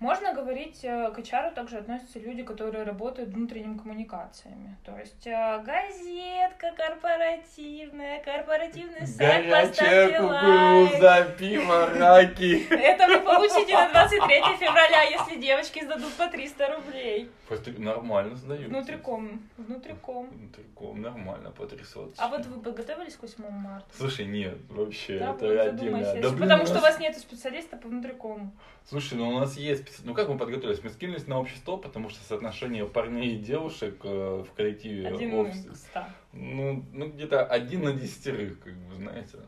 Можно 0.00 0.34
говорить, 0.34 0.80
э, 0.82 1.12
к 1.12 1.18
HR 1.18 1.54
также 1.54 1.78
относятся 1.78 2.18
люди, 2.18 2.42
которые 2.42 2.82
работают 2.84 3.30
внутренними 3.30 3.78
коммуникациями. 3.78 4.76
То 4.84 4.98
есть 4.98 5.26
э, 5.26 5.62
газетка 5.64 6.72
корпоративная, 6.76 8.20
корпоративный 8.22 9.06
сайт, 9.06 9.48
Горячая 9.48 10.20
кукуруза, 10.20 11.34
пиво, 11.38 11.86
раки. 11.94 12.66
Это 12.70 13.06
вы 13.06 13.20
получите 13.20 13.74
на 13.74 13.88
23 13.90 14.18
февраля, 14.58 15.02
если 15.02 15.40
девочки 15.40 15.84
сдадут 15.84 16.12
по 16.14 16.26
300 16.26 16.74
рублей. 16.74 17.30
Нормально 17.78 18.34
сдают. 18.36 18.68
Внутриком. 18.68 19.48
Внутриком. 19.56 20.28
Внутриком, 20.28 21.02
нормально, 21.02 21.50
по 21.52 21.66
300. 21.66 22.08
А 22.18 22.28
вот 22.28 22.44
вы 22.46 22.60
подготовились 22.60 23.14
к 23.14 23.22
8 23.22 23.48
марта? 23.48 23.86
Слушай, 23.96 24.26
нет, 24.26 24.56
вообще, 24.68 25.16
это 25.16 25.62
отдельно. 25.62 26.32
Потому 26.38 26.66
что 26.66 26.78
у 26.78 26.82
вас 26.82 26.98
нет 26.98 27.16
специалиста 27.16 27.76
по 27.76 27.88
внутрикому. 27.88 28.52
Слушай, 28.86 29.14
ну 29.14 29.28
у 29.28 29.38
нас 29.38 29.56
есть 29.56 29.83
ну 30.04 30.14
как 30.14 30.28
мы 30.28 30.38
подготовились? 30.38 30.82
Мы 30.82 30.90
скинулись 30.90 31.26
на 31.26 31.38
общество, 31.38 31.76
потому 31.76 32.10
что 32.10 32.24
соотношение 32.24 32.86
парней 32.86 33.36
и 33.36 33.38
девушек 33.38 34.00
э, 34.04 34.44
в 34.48 34.52
коллективе 34.54 35.08
один 35.08 35.34
офис, 35.34 35.88
ну, 36.32 36.84
ну 36.92 37.08
где-то 37.08 37.44
один 37.44 37.84
на 37.84 37.92
десятерых, 37.92 38.60
как 38.60 38.74
бы, 38.74 38.94
знаете. 38.94 39.38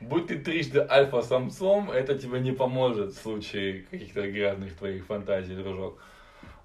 Будь 0.00 0.28
ты 0.28 0.38
трижды 0.38 0.86
альфа-самцом, 0.88 1.90
это 1.90 2.16
тебе 2.16 2.38
не 2.40 2.52
поможет 2.52 3.14
в 3.14 3.20
случае 3.20 3.82
каких-то 3.90 4.30
грязных 4.30 4.76
твоих 4.76 5.06
фантазий, 5.06 5.56
дружок. 5.56 5.98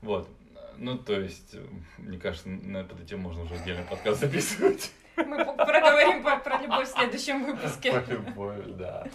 Вот. 0.01 0.29
Ну, 0.77 0.97
то 0.97 1.19
есть, 1.19 1.55
мне 1.97 2.19
кажется, 2.19 2.49
на 2.49 2.77
эту 2.77 2.95
тему 3.05 3.29
можно 3.29 3.43
уже 3.43 3.55
отдельный 3.55 3.85
подкаст 3.85 4.19
записывать. 4.19 4.91
Мы 5.17 5.45
проговорим 5.45 6.23
про, 6.23 6.37
про 6.37 6.61
любовь 6.61 6.87
в 6.87 6.91
следующем 6.91 7.45
выпуске. 7.45 7.91
Про 7.91 8.13
любовь, 8.13 8.65
да. 8.77 9.07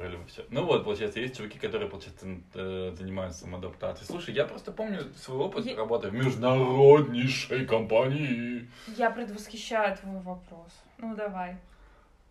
Про 0.00 0.08
любовь. 0.08 0.30
Ну 0.48 0.64
вот, 0.64 0.84
получается, 0.84 1.20
есть 1.20 1.36
чуваки, 1.36 1.58
которые, 1.58 1.86
получается, 1.90 2.26
э, 2.54 2.94
занимаются 2.96 3.40
самоадаптацией. 3.42 4.06
Слушай, 4.06 4.34
я 4.34 4.46
просто 4.46 4.72
помню 4.72 5.00
свой 5.14 5.40
опыт 5.40 5.66
Я- 5.66 5.76
работы 5.76 6.08
в 6.08 6.14
международнейшей 6.14 7.66
компании. 7.66 8.66
Я 8.96 9.10
предвосхищаю 9.10 9.94
твой 9.98 10.18
вопрос. 10.22 10.72
Ну, 10.96 11.14
давай. 11.14 11.58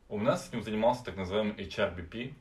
У 0.10 0.18
нас 0.20 0.50
этим 0.50 0.64
занимался 0.64 1.06
так 1.06 1.16
называемый 1.16 1.54
HRBP. 1.58 2.34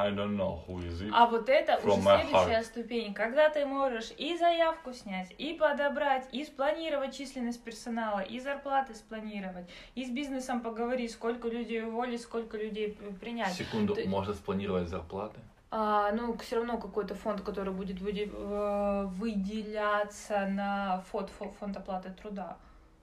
I 0.00 0.10
don't 0.12 0.36
know 0.36 0.60
who 0.66 0.78
is 0.86 1.02
it. 1.02 1.10
А 1.12 1.26
вот 1.26 1.48
это 1.48 1.76
уже 1.78 2.00
следующая 2.02 2.62
ступень, 2.62 3.14
когда 3.14 3.48
ты 3.50 3.66
можешь 3.66 4.12
и 4.16 4.36
заявку 4.36 4.92
снять, 4.92 5.34
и 5.38 5.54
подобрать, 5.54 6.26
и 6.32 6.44
спланировать 6.44 7.16
численность 7.16 7.62
персонала, 7.64 8.20
и 8.20 8.38
зарплаты 8.40 8.94
спланировать, 8.94 9.66
и 9.94 10.04
с 10.04 10.10
бизнесом 10.10 10.60
поговорить, 10.60 11.10
сколько 11.12 11.48
людей 11.48 11.82
уволить, 11.82 12.20
сколько 12.22 12.56
людей 12.56 12.96
принять. 13.20 13.52
Секунду, 13.54 13.94
есть- 13.96 14.08
можно 14.08 14.34
спланировать 14.34 14.88
зарплаты? 14.88 15.40
А, 15.70 16.12
ну, 16.12 16.34
все 16.38 16.56
равно 16.56 16.78
какой-то 16.78 17.14
фонд, 17.14 17.42
который 17.42 17.74
будет 17.74 17.98
э, 18.00 19.04
выделяться 19.08 20.46
на 20.46 21.00
фонд, 21.10 21.30
фо- 21.38 21.52
фонд 21.60 21.76
оплаты 21.76 22.10
труда. 22.22 22.56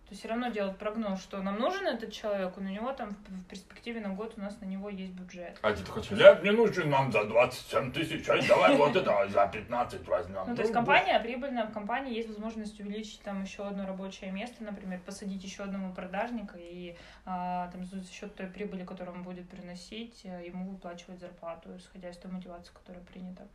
То 0.10 0.14
все 0.14 0.28
равно 0.28 0.50
делать 0.50 0.78
прогноз, 0.78 1.20
что 1.20 1.42
нам 1.42 1.58
нужен 1.60 1.88
этот 1.88 2.14
человек, 2.14 2.56
и 2.58 2.62
на 2.62 2.68
него 2.68 2.94
там 2.94 3.10
в 3.10 3.44
перспективе 3.46 4.02
на 4.02 4.10
год 4.10 4.34
у 4.38 4.42
нас 4.42 4.60
на 4.62 4.66
него 4.66 4.90
есть 4.90 5.14
бюджет. 5.14 5.58
А 5.64 5.74
ты 5.74 5.84
такой, 5.84 6.04
лет 6.12 6.44
не 6.44 6.52
нужен 6.52 6.92
нам 6.92 7.12
за 7.12 7.24
27 7.24 7.92
тысяч, 7.92 8.30
а 8.30 8.40
давай 8.48 8.76
вот 8.76 8.96
это 8.96 9.28
за 9.28 9.48
15 9.48 10.08
возьмем. 10.08 10.44
Ну, 10.46 10.56
то 10.56 10.62
есть 10.62 10.74
компания 10.74 11.20
прибыльная, 11.20 11.66
в 11.66 11.74
компании 11.74 12.14
есть 12.14 12.30
возможность 12.30 12.80
увеличить 12.80 13.22
там 13.22 13.42
еще 13.42 13.68
одно 13.68 13.88
рабочее 13.88 14.32
место, 14.32 14.64
например, 14.64 15.00
посадить 15.00 15.44
еще 15.44 15.64
одного 15.64 15.92
продажника 15.92 16.60
и 16.60 16.96
а, 17.26 17.72
там 17.72 17.84
за 17.86 18.04
счет 18.12 18.36
той 18.36 18.46
прибыли, 18.46 18.86
которую 18.86 19.18
он 19.18 19.24
будет 19.24 19.50
приносить, 19.50 20.22
э, 20.24 20.46
ему 20.46 20.70
выплачивать 20.70 21.20
зарплату, 21.20 21.76
исходя 21.78 22.10
из 22.10 22.18
той 22.18 22.32
мотивации, 22.32 22.72
которая 22.74 23.04
принята. 23.04 23.48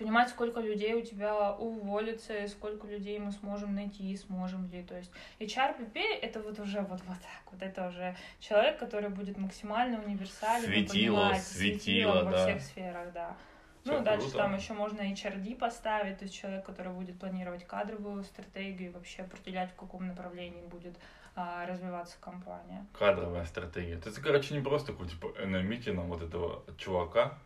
Понимать, 0.00 0.30
сколько 0.30 0.60
людей 0.60 0.94
у 0.94 1.02
тебя 1.02 1.52
уволится, 1.52 2.34
и 2.34 2.48
сколько 2.48 2.86
людей 2.86 3.18
мы 3.18 3.32
сможем 3.32 3.74
найти, 3.74 4.10
и 4.10 4.16
сможем 4.16 4.66
ли. 4.70 4.82
То 4.82 4.96
есть 4.96 5.12
HRPP 5.40 6.00
это 6.22 6.40
вот 6.40 6.58
уже 6.58 6.80
вот, 6.80 7.02
вот 7.06 7.18
так 7.18 7.52
вот. 7.52 7.60
Это 7.60 7.88
уже 7.88 8.16
человек, 8.38 8.78
который 8.78 9.10
будет 9.10 9.36
максимально 9.36 10.02
универсален. 10.02 10.64
Светило, 10.64 11.16
понимать 11.16 11.42
светило, 11.42 12.24
во 12.24 12.30
да. 12.30 12.46
всех 12.46 12.62
сферах, 12.62 13.12
да. 13.12 13.36
Всё 13.84 13.98
ну, 13.98 14.02
дальше 14.02 14.30
круто. 14.30 14.38
там 14.38 14.56
еще 14.56 14.72
можно 14.72 15.02
HRD 15.02 15.56
поставить, 15.56 16.18
то 16.18 16.24
есть 16.24 16.34
человек, 16.34 16.64
который 16.64 16.92
будет 16.94 17.18
планировать 17.18 17.66
кадровую 17.66 18.24
стратегию 18.24 18.88
и 18.88 18.92
вообще 18.94 19.24
определять, 19.24 19.70
в 19.70 19.74
каком 19.74 20.06
направлении 20.06 20.62
будет 20.62 20.96
а, 21.36 21.66
развиваться 21.66 22.16
компания. 22.22 22.86
Кадровая 22.98 23.44
стратегия. 23.44 23.98
То 23.98 24.08
есть, 24.08 24.18
короче, 24.20 24.54
не 24.54 24.62
просто 24.62 24.92
какой 24.92 25.08
типа 25.08 25.34
на 25.44 25.62
нам 25.62 26.08
вот 26.08 26.22
этого 26.22 26.62
чувака, 26.78 27.38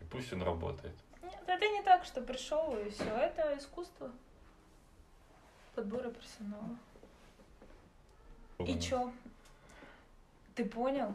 и 0.00 0.04
пусть 0.04 0.32
он 0.32 0.42
работает. 0.42 0.94
Нет, 1.30 1.42
это 1.46 1.68
не 1.68 1.82
так, 1.82 2.04
что 2.04 2.20
пришел 2.20 2.76
и 2.76 2.90
все. 2.90 3.04
Это 3.04 3.56
искусство 3.56 4.10
подбора 5.74 6.10
персонала. 6.10 6.76
И 8.58 8.78
чё? 8.78 9.10
Ты 10.54 10.64
понял? 10.66 11.14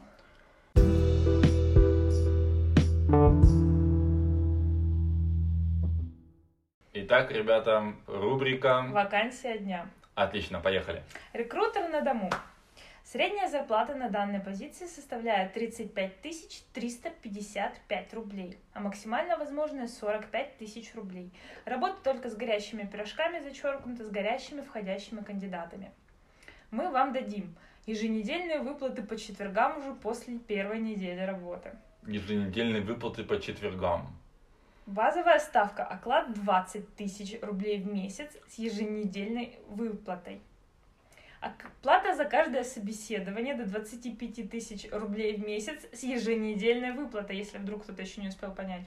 Итак, 6.94 7.30
ребята, 7.30 7.94
рубрика. 8.08 8.86
Вакансия 8.90 9.60
дня. 9.60 9.88
Отлично, 10.16 10.60
поехали. 10.62 11.04
Рекрутер 11.34 11.90
на 11.90 12.02
дому. 12.02 12.32
Средняя 13.06 13.48
зарплата 13.48 13.94
на 13.94 14.10
данной 14.10 14.40
позиции 14.40 14.88
составляет 14.88 15.54
35 15.54 16.22
355 16.74 18.14
рублей, 18.16 18.58
а 18.74 18.80
максимально 18.80 19.38
возможная 19.38 19.88
45 19.88 20.58
тысяч 20.58 20.96
рублей. 20.96 21.32
Работа 21.66 21.98
только 22.04 22.32
с 22.32 22.36
горящими 22.36 22.82
пирожками 22.82 23.40
зачеркнута, 23.42 24.06
с 24.06 24.10
горящими 24.10 24.62
входящими 24.62 25.22
кандидатами. 25.22 25.92
Мы 26.72 26.90
вам 26.90 27.14
дадим 27.14 27.56
еженедельные 27.86 28.62
выплаты 28.62 29.04
по 29.04 29.16
четвергам 29.18 29.78
уже 29.78 29.94
после 29.94 30.40
первой 30.40 30.80
недели 30.80 31.22
работы. 31.22 31.78
Еженедельные 32.08 32.82
выплаты 32.82 33.24
по 33.24 33.40
четвергам. 33.40 34.18
Базовая 34.88 35.38
ставка 35.38 35.84
оклад 35.84 36.34
20 36.34 36.96
тысяч 36.96 37.40
рублей 37.44 37.80
в 37.84 37.86
месяц 37.86 38.32
с 38.48 38.56
еженедельной 38.58 39.60
выплатой. 39.68 40.42
Оплата 41.46 42.16
за 42.16 42.26
каждое 42.26 42.64
собеседование 42.64 43.54
до 43.56 43.66
25 43.66 44.50
тысяч 44.50 44.88
рублей 44.92 45.36
в 45.38 45.46
месяц 45.46 45.80
с 45.94 46.02
еженедельной 46.04 46.92
выплатой, 46.94 47.38
если 47.38 47.60
вдруг 47.60 47.84
кто-то 47.84 48.02
еще 48.02 48.22
не 48.22 48.30
успел 48.30 48.52
понять. 48.52 48.86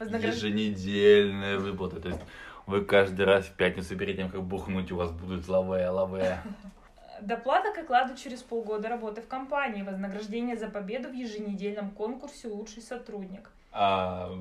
Вознагражд- 0.00 0.34
Еженедельные 0.36 1.58
выплаты. 1.58 2.00
То 2.00 2.08
есть 2.08 2.20
вы 2.66 2.84
каждый 2.84 3.24
раз 3.26 3.46
в 3.46 3.52
пятницу 3.54 3.96
перед 3.96 4.16
тем, 4.16 4.28
как 4.28 4.42
бухнуть, 4.42 4.90
у 4.92 4.96
вас 4.96 5.10
будут 5.12 5.46
лаве, 5.48 5.88
лаве. 5.88 6.38
Доплата 7.20 7.72
к 7.72 7.78
окладу 7.78 8.16
через 8.16 8.42
полгода 8.42 8.88
работы 8.88 9.22
в 9.22 9.28
компании. 9.28 9.82
Вознаграждение 9.82 10.56
за 10.56 10.68
победу 10.68 11.08
в 11.08 11.12
еженедельном 11.12 11.90
конкурсе 11.90 12.48
«Лучший 12.48 12.82
сотрудник». 12.82 13.50
А, 13.72 14.32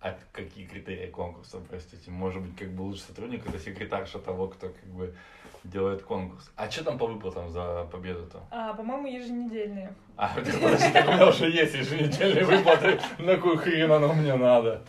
а 0.00 0.16
какие 0.32 0.66
критерии 0.66 1.10
конкурса, 1.10 1.58
простите? 1.68 2.10
Может 2.10 2.42
быть, 2.42 2.56
как 2.56 2.70
бы 2.70 2.82
лучший 2.82 3.02
сотрудник 3.02 3.46
это 3.46 3.58
секретарша 3.58 4.18
того, 4.18 4.48
кто 4.48 4.68
как 4.68 4.86
бы 4.86 5.14
делает 5.62 6.02
конкурс. 6.02 6.50
А 6.56 6.70
что 6.70 6.84
там 6.84 6.96
по 6.96 7.06
выплатам 7.06 7.50
за 7.50 7.86
победу-то? 7.92 8.42
А, 8.50 8.72
по-моему, 8.72 9.06
еженедельные. 9.08 9.92
А, 10.16 10.28
подожди, 10.34 10.86
у 11.06 11.12
меня 11.12 11.28
уже 11.28 11.50
есть 11.50 11.74
еженедельные 11.74 12.44
выплаты. 12.44 12.98
На 13.18 13.36
кой 13.36 13.58
хрен 13.58 13.92
оно 13.92 14.14
мне 14.14 14.34
надо? 14.36 14.82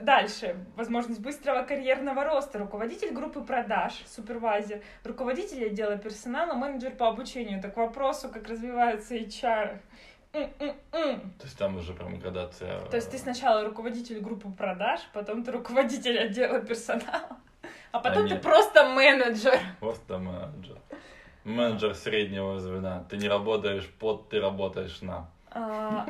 Дальше. 0.00 0.56
Возможность 0.74 1.20
быстрого 1.20 1.62
карьерного 1.62 2.24
роста. 2.24 2.58
Руководитель 2.58 3.12
группы 3.12 3.42
продаж, 3.42 3.92
супервайзер, 4.06 4.82
руководитель 5.04 5.66
отдела 5.66 5.96
персонала, 5.96 6.54
менеджер 6.54 6.92
по 6.92 7.08
обучению. 7.08 7.60
Так 7.60 7.74
к 7.74 7.76
вопросу, 7.76 8.28
как 8.28 8.48
развиваются 8.48 9.14
HR. 9.16 9.78
М-м-м. 10.36 11.20
То 11.38 11.44
есть 11.44 11.58
там 11.58 11.76
уже 11.76 11.94
прям 11.94 12.18
градация. 12.18 12.80
То 12.86 12.96
есть 12.96 13.10
ты 13.10 13.18
сначала 13.18 13.64
руководитель 13.64 14.20
группы 14.20 14.50
продаж, 14.50 15.00
потом 15.12 15.42
ты 15.44 15.52
руководитель 15.52 16.18
отдела 16.18 16.60
персонала, 16.60 17.38
а 17.92 18.00
потом 18.00 18.24
А 18.24 18.28
ты 18.28 18.34
нет. 18.34 18.42
просто 18.42 18.88
менеджер. 18.88 19.58
Просто 19.80 20.18
менеджер. 20.18 20.76
Менеджер 21.44 21.94
среднего 21.94 22.58
звена. 22.58 23.04
Ты 23.08 23.16
не 23.16 23.28
работаешь 23.28 23.88
под, 23.98 24.28
ты 24.28 24.40
работаешь 24.40 25.00
на. 25.00 25.30
А, 25.50 26.04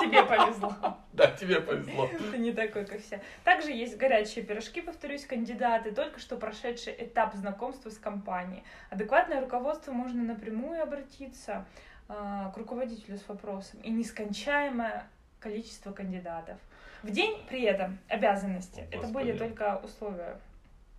Тебе 0.00 0.22
повезло. 0.22 0.74
Да, 1.12 1.26
тебе 1.32 1.60
повезло. 1.60 2.08
Ты 2.30 2.38
не 2.38 2.52
такой, 2.52 2.86
как 2.86 3.00
все. 3.02 3.20
Также 3.44 3.70
есть 3.72 3.98
горячие 3.98 4.44
пирожки, 4.44 4.80
повторюсь, 4.80 5.26
кандидаты, 5.26 5.92
только 5.92 6.18
что 6.18 6.36
прошедший 6.36 6.94
этап 6.98 7.34
знакомства 7.34 7.90
с 7.90 7.98
компанией. 7.98 8.62
Адекватное 8.90 9.40
руководство 9.40 9.92
можно 9.92 10.22
напрямую 10.22 10.82
обратиться 10.82 11.66
к 12.10 12.56
руководителю 12.56 13.18
с 13.18 13.28
вопросом. 13.28 13.80
И 13.80 13.90
нескончаемое 13.90 15.06
количество 15.38 15.92
кандидатов. 15.92 16.58
В 17.02 17.10
день 17.10 17.36
при 17.48 17.62
этом 17.62 17.98
обязанности. 18.08 18.80
О, 18.80 18.96
Это 18.96 19.06
были 19.08 19.36
только 19.36 19.80
условия. 19.82 20.38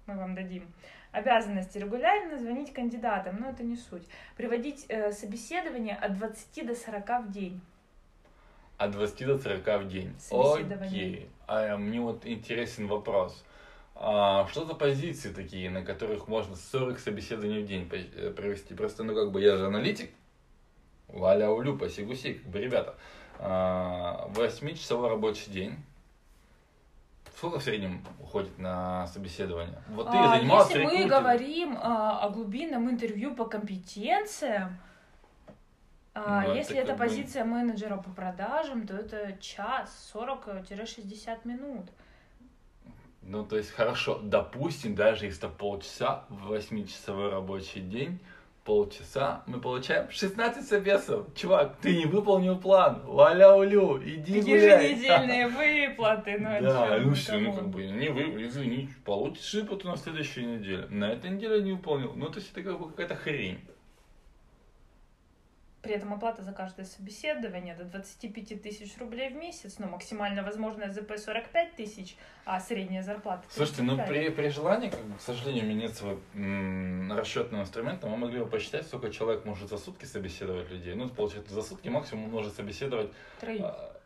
Мы 0.07 0.15
вам 0.15 0.35
дадим. 0.35 0.67
Обязанности 1.11 1.77
регулярно 1.77 2.39
звонить 2.39 2.73
кандидатам, 2.73 3.37
но 3.39 3.49
это 3.49 3.63
не 3.63 3.75
суть. 3.75 4.03
Приводить 4.37 4.85
э, 4.87 5.11
собеседование 5.11 5.95
от 5.95 6.17
20 6.17 6.65
до 6.65 6.75
40 6.75 7.25
в 7.25 7.31
день. 7.31 7.61
От 8.77 8.91
20 8.91 9.25
до 9.27 9.37
40 9.37 9.83
в 9.83 9.87
день. 9.89 10.15
Окей. 10.31 11.29
А 11.47 11.77
мне 11.77 11.99
вот 11.99 12.25
интересен 12.25 12.87
вопрос. 12.87 13.43
А, 13.93 14.47
что 14.47 14.65
за 14.65 14.73
позиции 14.73 15.31
такие, 15.31 15.69
на 15.69 15.83
которых 15.83 16.27
можно 16.27 16.55
40 16.55 16.97
собеседований 16.97 17.61
в 17.61 17.67
день 17.67 17.87
э, 17.91 18.31
провести? 18.31 18.73
Просто, 18.73 19.03
ну, 19.03 19.13
как 19.13 19.31
бы, 19.31 19.41
я 19.41 19.57
же 19.57 19.67
аналитик. 19.67 20.09
Валя 21.13 21.49
улю, 21.49 21.77
паси-гуси, 21.77 22.33
как 22.35 22.47
бы, 22.51 22.59
ребята. 22.59 22.95
А, 23.39 24.27
Восьмичасовой 24.29 25.09
рабочий 25.09 25.51
день. 25.51 25.75
Сколько 27.35 27.59
в 27.59 27.63
среднем 27.63 28.03
уходит 28.19 28.57
на 28.59 29.07
собеседование? 29.07 29.81
Вот 29.89 30.11
ты 30.11 30.17
А, 30.17 30.37
занимался 30.37 30.69
Если 30.69 30.83
мы 30.83 30.91
рекрутингом. 30.91 31.19
говорим 31.23 31.77
а, 31.81 32.19
о 32.19 32.29
глубинном 32.29 32.89
интервью 32.89 33.35
по 33.35 33.45
компетенциям, 33.45 34.77
а, 36.13 36.43
Ну, 36.43 36.53
если 36.53 36.75
это 36.77 36.91
это 36.91 36.91
как 36.91 36.97
бы- 36.99 37.05
позиция 37.05 37.43
менеджера 37.43 37.97
по 37.97 38.11
продажам, 38.11 38.85
то 38.85 38.95
это 38.95 39.35
час, 39.41 40.11
40-60 40.13 41.45
минут. 41.45 41.87
Ну, 43.23 43.43
то 43.45 43.57
есть, 43.57 43.71
хорошо, 43.71 44.19
допустим, 44.21 44.93
даже 44.95 45.25
если 45.25 45.39
это 45.47 45.49
полчаса, 45.49 46.25
восьмичасовой 46.29 47.29
рабочий 47.31 47.81
день, 47.81 48.19
полчаса 48.63 49.43
мы 49.47 49.59
получаем 49.59 50.09
16 50.09 50.67
собесов. 50.67 51.27
Чувак, 51.35 51.77
ты 51.81 51.97
не 51.97 52.05
выполнил 52.05 52.57
план. 52.57 53.01
Валя-улю, 53.05 54.01
иди 54.03 54.41
гуляй. 54.41 54.91
Еженедельные 54.91 55.47
выплаты, 55.89 56.37
ну 56.39 56.61
Да, 56.61 56.97
ну 56.99 57.13
все, 57.13 57.37
ну 57.37 57.53
как 57.53 57.69
бы, 57.69 57.85
не 57.85 58.09
вы, 58.09 58.45
извини, 58.45 58.89
получишь 59.03 59.53
выплату 59.53 59.87
на 59.87 59.97
следующей 59.97 60.45
неделе. 60.45 60.87
На 60.89 61.11
этой 61.11 61.31
неделе 61.31 61.61
не 61.63 61.73
выполнил. 61.73 62.13
Ну, 62.15 62.27
то 62.27 62.39
есть 62.39 62.51
это 62.51 62.63
как 62.63 62.79
бы 62.79 62.89
какая-то 62.89 63.15
хрень. 63.15 63.59
При 65.91 65.97
этом 65.97 66.13
оплата 66.13 66.41
за 66.41 66.53
каждое 66.53 66.85
собеседование 66.85 67.75
до 67.75 67.83
25 67.83 68.61
тысяч 68.61 68.97
рублей 68.97 69.27
в 69.27 69.35
месяц, 69.35 69.77
но 69.77 69.87
максимально 69.87 70.41
возможная 70.41 70.89
ЗП 70.89 71.17
45 71.17 71.75
тысяч, 71.75 72.15
а 72.45 72.61
средняя 72.61 73.03
зарплата 73.03 73.43
Слушайте, 73.49 73.81
ну 73.81 73.97
35. 73.97 74.07
при, 74.07 74.29
при 74.29 74.47
желании, 74.47 74.87
как 74.89 75.01
бы, 75.01 75.17
к 75.17 75.19
сожалению, 75.19 75.65
у 75.65 75.67
меня 75.67 75.81
нет 75.81 75.93
своего 75.93 76.21
м, 76.33 77.11
расчетного 77.11 77.63
инструмента, 77.63 78.07
мы 78.07 78.15
могли 78.15 78.39
бы 78.39 78.45
посчитать, 78.45 78.87
сколько 78.87 79.09
человек 79.09 79.43
может 79.43 79.67
за 79.67 79.77
сутки 79.77 80.05
собеседовать 80.05 80.71
людей. 80.71 80.93
Ну, 80.95 81.09
получается, 81.09 81.53
за 81.53 81.61
сутки 81.61 81.89
максимум 81.89 82.29
может 82.29 82.55
собеседовать 82.55 83.11
Троих. 83.41 83.61
А, 83.61 83.97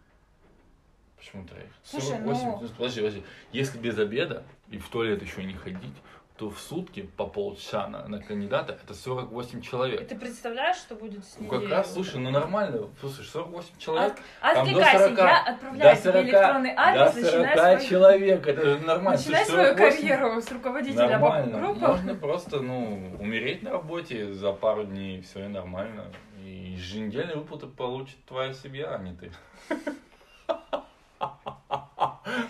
Почему 1.18 1.46
троих? 1.46 1.70
Слушай, 1.84 2.18
48, 2.18 2.46
ну- 2.46 2.60
ну, 2.64 2.70
подожди, 2.70 3.02
подожди. 3.02 3.24
Если 3.52 3.78
без 3.78 4.00
обеда 4.00 4.44
и 4.72 4.80
в 4.80 4.90
туалет 4.90 5.22
еще 5.22 5.44
не 5.44 5.54
ходить, 5.54 5.94
то 6.38 6.50
в 6.50 6.60
сутки 6.60 7.10
по 7.16 7.26
полчаса 7.28 7.88
на, 7.88 8.06
на 8.10 8.22
кандидата 8.22 8.74
это 8.84 8.94
48 8.94 9.60
И 9.60 9.64
человек. 9.64 10.06
ты 10.08 10.16
представляешь, 10.18 10.76
что 10.78 10.96
будет 10.96 11.24
с 11.24 11.38
Ну, 11.40 11.46
неделей? 11.46 11.62
как 11.62 11.72
раз, 11.78 11.94
слушай, 11.94 12.20
ну 12.20 12.30
нормально. 12.30 12.90
Слушай, 13.00 13.24
48 13.26 13.70
человек. 13.78 14.14
От- 14.42 14.54
там 14.54 14.66
до 14.66 14.72
Откликайся, 14.72 15.00
40, 15.00 15.18
я 15.18 15.24
до 15.46 15.52
отправляю 15.52 15.96
тебе 15.96 16.12
40, 16.12 16.26
электронный 16.26 16.74
адрес, 16.76 17.14
до 17.14 17.22
начинай 17.22 17.56
40 17.56 17.60
свою, 17.80 17.90
человек, 17.90 18.48
это 18.48 18.78
нормально. 18.86 19.12
начинай 19.12 19.46
свою 19.46 19.68
48 19.70 19.78
карьеру 19.98 20.42
с 20.42 20.52
руководителя 20.52 21.08
Нормально. 21.10 21.58
группы. 21.60 21.80
Можно 21.88 22.16
просто, 22.16 22.60
ну, 22.60 23.16
умереть 23.20 23.64
на 23.64 23.72
работе 23.72 24.34
за 24.34 24.52
пару 24.52 24.84
дней, 24.84 25.22
все 25.22 25.46
и 25.46 25.48
нормально. 25.48 26.06
И 26.44 26.50
еженедельные 26.78 27.38
выплаты 27.38 27.68
получит 27.68 28.18
твоя 28.26 28.54
семья, 28.54 28.94
а 28.94 28.98
не 28.98 29.16
ты. 29.16 29.32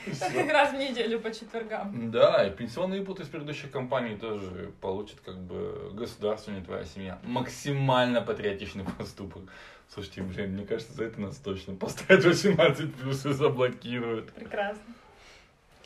Раз 0.08 0.74
в 0.74 0.78
неделю 0.78 1.20
по 1.20 1.32
четвергам. 1.32 2.12
Да, 2.12 2.48
и 2.48 2.52
пенсионные 2.52 3.00
выплаты 3.00 3.24
из 3.24 3.28
предыдущих 3.28 3.72
компаний 3.72 4.16
тоже 4.16 4.72
получит 4.82 5.20
как 5.22 5.38
бы 5.38 5.92
государство, 5.94 6.52
не 6.52 6.62
твоя 6.62 6.86
семья. 6.86 7.20
Максимально 7.24 8.22
патриотичный 8.22 8.86
поступок. 8.98 9.44
Слушайте, 9.90 10.22
блин, 10.24 10.54
мне 10.54 10.66
кажется, 10.66 10.94
за 10.94 11.06
это 11.06 11.22
нас 11.22 11.38
точно 11.38 11.76
поставят 11.76 12.24
18 12.24 12.96
плюс 12.96 13.26
и 13.26 13.34
заблокируют. 13.34 14.34
Прекрасно. 14.34 14.82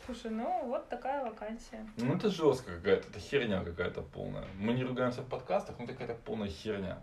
Слушай, 0.06 0.30
ну 0.32 0.64
вот 0.64 0.88
такая 0.88 1.24
вакансия. 1.24 1.86
Ну 1.96 2.16
это 2.16 2.30
жесть 2.30 2.76
какая-то, 2.76 3.08
это 3.08 3.20
херня 3.20 3.62
какая-то 3.62 4.02
полная. 4.02 4.44
Мы 4.58 4.72
не 4.72 4.82
ругаемся 4.82 5.22
в 5.22 5.28
подкастах, 5.28 5.78
но 5.78 5.84
это 5.84 5.92
какая-то 5.92 6.20
полная 6.24 6.48
херня. 6.48 6.98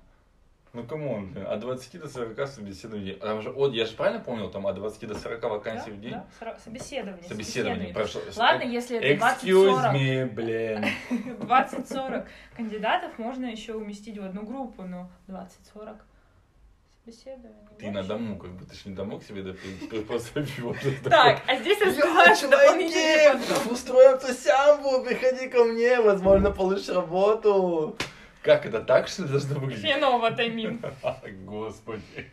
Ну 0.78 0.84
come 0.84 1.11
on, 1.11 1.32
блин, 1.34 1.48
от 1.48 1.60
20 1.60 2.00
до 2.00 2.08
40 2.08 2.48
собеседований. 2.48 3.14
Там 3.14 3.42
же, 3.42 3.50
от, 3.50 3.74
я 3.74 3.88
же 3.88 3.94
правильно 3.94 4.20
помнил, 4.20 4.52
там 4.52 4.68
от 4.68 4.76
20 4.76 5.08
до 5.08 5.16
40 5.18 5.44
вакансий 5.46 5.90
в 5.90 6.00
день? 6.00 6.12
Да, 6.12 6.28
сора- 6.38 6.56
собеседование. 6.64 7.24
Собеседование. 7.28 7.96
Ладно, 8.36 8.62
если 8.62 8.98
это 8.98 9.26
Excuse 9.26 9.74
20-40, 9.74 9.94
me, 9.96 10.26
блин. 10.30 10.86
20-40 11.40 12.28
кандидатов 12.56 13.18
можно 13.18 13.48
еще 13.48 13.74
уместить 13.74 14.20
в 14.20 14.24
одну 14.24 14.44
группу, 14.44 14.84
но 14.84 15.10
20-40 15.28 15.98
собеседование. 17.04 17.54
Ты 17.80 17.90
на 17.90 18.04
дому, 18.04 18.38
как 18.38 18.52
бы, 18.52 18.64
ты 18.64 18.76
ж 18.76 18.86
не 18.86 18.94
домой 18.94 19.20
к 19.20 19.24
себе 19.24 19.54
пиво. 19.54 20.76
Так, 21.10 21.42
а 21.48 21.56
здесь 21.56 21.82
раскрывается 21.82 22.50
дополнительный 22.50 23.72
устроим 23.72 24.20
сямбу, 24.20 25.04
приходи 25.04 25.48
ко 25.48 25.64
мне, 25.64 26.00
возможно, 26.02 26.52
получишь 26.52 26.90
работу. 26.90 27.98
Как 28.44 28.66
это 28.66 28.82
так, 28.82 29.08
что 29.08 29.24
ли, 29.24 29.30
должно 29.30 29.60
выглядеть? 29.60 29.84
Хреново, 29.84 30.32
Таймин. 30.32 30.82
Господи. 31.46 32.32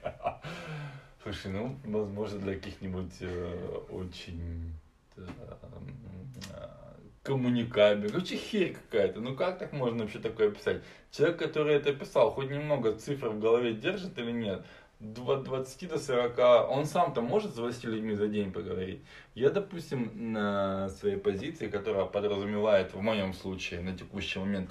Слушай, 1.22 1.52
ну, 1.52 1.76
возможно, 1.84 2.38
для 2.38 2.54
каких-нибудь 2.54 3.14
э, 3.20 3.80
очень 3.88 4.72
э, 5.16 5.26
э, 6.50 6.68
коммуникабельных. 7.22 8.12
Короче, 8.12 8.36
херь 8.36 8.74
какая-то. 8.74 9.20
Ну, 9.20 9.34
как 9.34 9.58
так 9.58 9.72
можно 9.72 10.02
вообще 10.02 10.18
такое 10.18 10.50
писать? 10.50 10.82
Человек, 11.10 11.38
который 11.38 11.76
это 11.76 11.94
писал, 11.94 12.30
хоть 12.30 12.50
немного 12.50 12.92
цифр 12.94 13.28
в 13.28 13.40
голове 13.40 13.72
держит 13.72 14.18
или 14.18 14.32
нет? 14.32 14.64
Дв- 15.00 15.42
20 15.42 15.88
до 15.88 15.98
40, 15.98 16.70
он 16.70 16.84
сам-то 16.84 17.22
может 17.22 17.52
с 17.52 17.54
20 17.54 17.84
людьми 17.84 18.14
за 18.14 18.28
день 18.28 18.52
поговорить. 18.52 19.00
Я, 19.34 19.48
допустим, 19.50 20.32
на 20.32 20.88
своей 20.90 21.16
позиции, 21.16 21.68
которая 21.68 22.04
подразумевает, 22.04 22.92
в 22.94 23.00
моем 23.00 23.32
случае, 23.32 23.80
на 23.80 23.96
текущий 23.96 24.38
момент, 24.38 24.70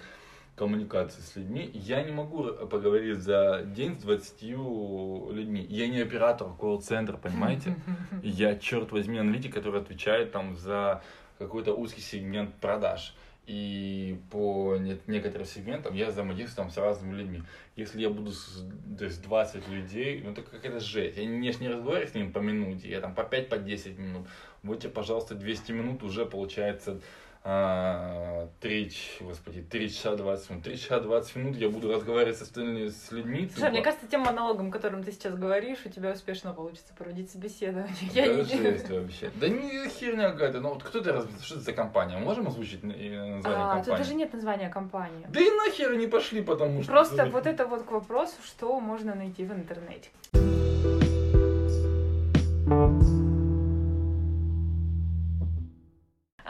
коммуникации 0.56 1.22
с 1.22 1.36
людьми, 1.36 1.70
я 1.74 2.04
не 2.04 2.12
могу 2.12 2.44
поговорить 2.68 3.18
за 3.18 3.64
день 3.66 3.96
с 3.96 4.04
20 4.04 4.42
людьми. 4.44 5.66
Я 5.70 5.88
не 5.88 6.00
оператор 6.00 6.50
колл-центра, 6.54 7.18
понимаете? 7.18 7.76
Я, 8.24 8.56
черт 8.56 8.92
возьми, 8.92 9.18
аналитик, 9.18 9.54
который 9.54 9.82
отвечает 9.82 10.32
там 10.32 10.56
за 10.56 11.02
какой-то 11.40 11.74
узкий 11.74 12.02
сегмент 12.02 12.54
продаж. 12.56 13.16
И 13.46 14.20
по 14.32 14.78
не- 14.78 14.98
некоторым 15.08 15.46
сегментам 15.46 15.96
я 15.96 16.08
взаимодействую 16.08 16.68
там 16.68 16.70
с 16.70 16.78
разными 16.78 17.18
людьми. 17.18 17.44
Если 17.76 18.00
я 18.00 18.10
буду 18.10 18.32
с 18.32 18.66
то 18.98 19.04
есть 19.04 19.22
20 19.22 19.68
людей, 19.68 20.22
ну 20.24 20.32
это 20.32 20.44
какая-то 20.44 20.80
жесть. 20.80 21.18
Я 21.18 21.26
не, 21.26 21.48
я 21.48 21.54
не 21.60 21.68
разговариваю 21.68 22.08
с 22.08 22.14
ними 22.14 22.32
по 22.32 22.40
минуте, 22.40 22.90
я 22.90 23.02
там 23.02 23.14
по 23.14 23.24
5 23.24 23.50
по 23.50 23.58
10 23.58 23.98
минут. 23.98 24.28
Вот 24.62 24.80
тебе, 24.80 24.94
пожалуйста, 24.94 25.36
200 25.36 25.74
минут 25.74 26.04
уже 26.04 26.26
получается 26.26 27.02
а, 27.46 28.48
3, 28.62 28.90
ч- 28.90 29.24
господи, 29.24 29.62
3 29.62 29.90
часа 29.90 30.16
20 30.16 30.50
минут. 30.50 30.64
3 30.64 30.78
часа 30.78 31.00
20 31.02 31.36
минут 31.36 31.58
я 31.58 31.70
буду 31.70 31.92
разговаривать 31.92 32.38
с 32.38 32.42
остальными, 32.42 32.88
с 32.88 33.12
людьми. 33.12 33.50
Слушай, 33.52 33.70
мне 33.70 33.80
тупо. 33.80 33.84
кажется, 33.92 34.08
тем 34.08 34.22
монологом, 34.22 34.72
которым 34.72 35.04
ты 35.04 35.12
сейчас 35.12 35.36
говоришь, 35.36 35.80
у 35.86 35.90
тебя 35.90 36.12
успешно 36.12 36.54
получится 36.54 36.94
проводить 36.98 37.32
собеседование. 37.32 37.94
Я 38.14 38.28
Да 38.28 38.34
не 38.36 38.44
жесть 38.44 38.90
вообще. 38.90 39.32
Да 39.36 39.50
не 39.50 39.90
херня 39.90 40.32
какая-то. 40.32 40.62
Ну 40.62 40.70
вот 40.70 40.84
кто 40.84 41.04
раз... 41.04 41.26
Что 41.42 41.56
это 41.56 41.64
за 41.66 41.74
компания? 41.74 42.18
Можем 42.18 42.48
озвучить 42.48 42.80
э, 42.84 42.88
название 42.88 43.42
А, 43.44 43.76
тут 43.76 43.86
компании? 43.86 43.98
даже 43.98 44.14
нет 44.16 44.34
названия 44.34 44.70
компании. 44.70 45.26
Да 45.30 45.42
и 45.42 45.50
нахер 45.50 45.92
они 45.92 46.08
пошли, 46.08 46.42
потому 46.42 46.82
что... 46.84 46.92
Просто 46.92 47.26
вот 47.26 47.46
это 47.46 47.66
вот 47.66 47.84
к 47.84 47.92
вопросу, 47.92 48.36
что 48.46 48.80
можно 48.80 49.16
найти 49.16 49.44
в 49.44 49.52
интернете. 49.52 50.10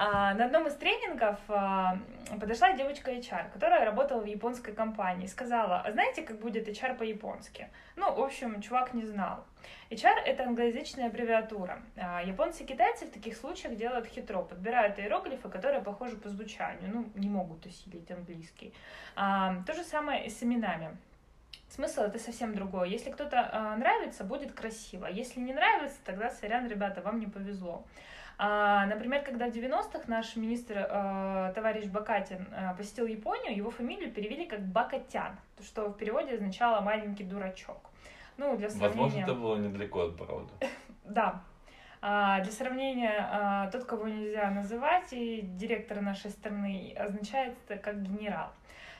На 0.06 0.46
одном 0.46 0.68
из 0.68 0.76
тренингов 0.76 1.38
а, 1.48 1.98
подошла 2.40 2.74
девочка 2.74 3.12
HR, 3.12 3.52
которая 3.52 3.86
работала 3.86 4.22
в 4.22 4.26
японской 4.26 4.74
компании, 4.74 5.28
сказала, 5.28 5.82
а 5.82 5.92
знаете, 5.92 6.24
как 6.24 6.40
будет 6.40 6.68
HR 6.68 6.98
по-японски? 6.98 7.70
Ну, 7.96 8.14
в 8.14 8.22
общем, 8.22 8.62
чувак 8.62 8.94
не 8.94 9.06
знал. 9.06 9.46
HR— 9.90 10.20
это 10.26 10.44
англоязычная 10.44 11.08
аббревиатура. 11.08 11.82
А, 11.96 12.22
Японцы 12.24 12.64
и 12.64 12.66
китайцы 12.66 13.06
в 13.06 13.12
таких 13.12 13.38
случаях 13.38 13.76
делают 13.76 14.08
хитро, 14.08 14.42
подбирают 14.42 14.98
иероглифы, 15.00 15.50
которые 15.50 15.82
похожи 15.82 16.18
по 16.18 16.30
звучанию, 16.30 16.90
ну, 16.94 17.06
не 17.16 17.30
могут 17.30 17.66
усилить 17.66 18.10
английский. 18.12 18.74
А, 19.16 19.62
то 19.66 19.74
же 19.74 19.84
самое 19.84 20.26
и 20.26 20.30
с 20.30 20.42
именами. 20.44 20.98
Смысл 21.70 22.02
это 22.02 22.20
совсем 22.20 22.54
другой. 22.54 22.90
Если 22.92 23.10
кто-то 23.10 23.50
а, 23.52 23.76
нравится, 23.78 24.24
будет 24.24 24.54
красиво. 24.54 25.06
Если 25.06 25.40
не 25.40 25.54
нравится, 25.54 25.98
тогда 26.04 26.30
сорян, 26.30 26.68
ребята, 26.68 27.02
вам 27.02 27.20
не 27.20 27.28
повезло. 27.28 27.84
А, 28.38 28.86
например, 28.88 29.24
когда 29.24 29.48
в 29.48 29.54
90-х 29.54 30.04
наш 30.08 30.36
министр, 30.36 30.88
а, 30.90 31.52
товарищ 31.54 31.86
Бакатин, 31.86 32.48
а, 32.52 32.74
посетил 32.74 33.06
Японию, 33.06 33.56
его 33.56 33.70
фамилию 33.70 34.12
перевели 34.12 34.46
как 34.46 34.62
Бакатян, 34.66 35.38
что 35.62 35.90
в 35.90 35.98
переводе 35.98 36.34
означало 36.36 36.82
маленький 36.82 37.24
дурачок. 37.24 37.90
Ну, 38.38 38.58
для 38.58 38.68
Возможно, 38.68 38.92
сравнения... 38.92 39.24
это 39.24 39.34
было 39.36 39.58
недалеко 39.58 40.02
от 40.02 40.18
правды. 40.18 40.52
Да. 41.06 41.44
А, 42.02 42.42
для 42.42 42.52
сравнения, 42.52 43.16
а, 43.32 43.70
тот, 43.70 43.86
кого 43.86 44.08
нельзя 44.08 44.50
называть, 44.52 45.12
и 45.12 45.42
директор 45.42 46.02
нашей 46.02 46.32
страны 46.32 46.94
означает 46.98 47.56
это 47.68 47.78
как 47.78 48.02
генерал. 48.02 48.52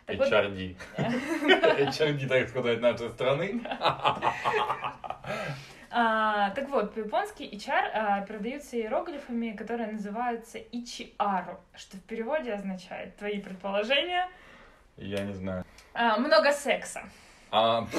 Так 0.06 0.18
вот, 0.18 0.32
HRD. 0.32 0.76
HRD, 0.98 2.28
так 2.28 2.50
сказать, 2.50 2.82
нашей 2.82 3.10
страны. 3.10 3.62
А, 5.96 6.50
так 6.56 6.70
вот, 6.70 6.96
по-японски 6.96 7.44
HR 7.44 7.92
а, 7.94 8.22
передаются 8.22 8.76
иероглифами, 8.76 9.52
которые 9.52 9.92
называются 9.92 10.58
ичиару, 10.58 11.60
что 11.76 11.98
в 11.98 12.02
переводе 12.02 12.52
означает 12.52 13.16
твои 13.18 13.40
предположения. 13.40 14.28
Я 14.98 15.24
не 15.24 15.34
знаю. 15.34 15.64
А, 15.94 16.18
много 16.18 16.52
секса. 16.52 17.04
А, 17.52 17.88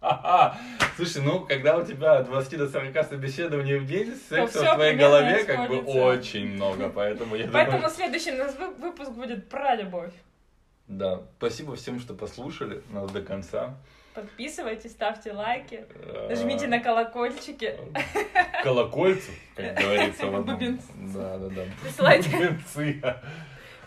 Ага. 0.00 0.56
Слушай, 0.96 1.22
ну, 1.22 1.40
когда 1.40 1.76
у 1.76 1.84
тебя 1.84 2.16
от 2.16 2.26
20 2.26 2.58
до 2.58 2.68
40 2.68 3.04
собеседований 3.06 3.78
в 3.78 3.86
день, 3.86 4.16
секса 4.16 4.72
в 4.72 4.74
твоей 4.74 4.96
голове 4.96 5.44
как 5.44 5.68
бы 5.68 5.78
очень 5.80 6.54
много, 6.54 6.88
поэтому 6.88 7.36
я 7.36 7.46
Поэтому 7.52 7.76
думаю... 7.76 7.94
следующий 7.94 8.32
вы- 8.32 8.74
выпуск 8.78 9.10
будет 9.12 9.48
про 9.48 9.76
любовь. 9.76 10.12
Да, 10.88 11.20
спасибо 11.36 11.76
всем, 11.76 12.00
что 12.00 12.14
послушали 12.14 12.82
нас 12.90 13.10
до 13.12 13.22
конца. 13.22 13.76
Подписывайтесь, 14.14 14.92
ставьте 14.92 15.32
лайки, 15.32 15.86
Э, 16.04 16.34
жмите 16.34 16.66
на 16.66 16.80
колокольчики, 16.80 17.76
колокольцев, 18.62 19.34
как 19.56 19.74
говорится. 19.76 20.26
Бубенцы. 20.26 20.86
Да, 21.14 21.38
да, 21.38 21.48
да. 21.48 21.62
Присылайте. 21.82 22.30
Бубенцы. 22.30 23.02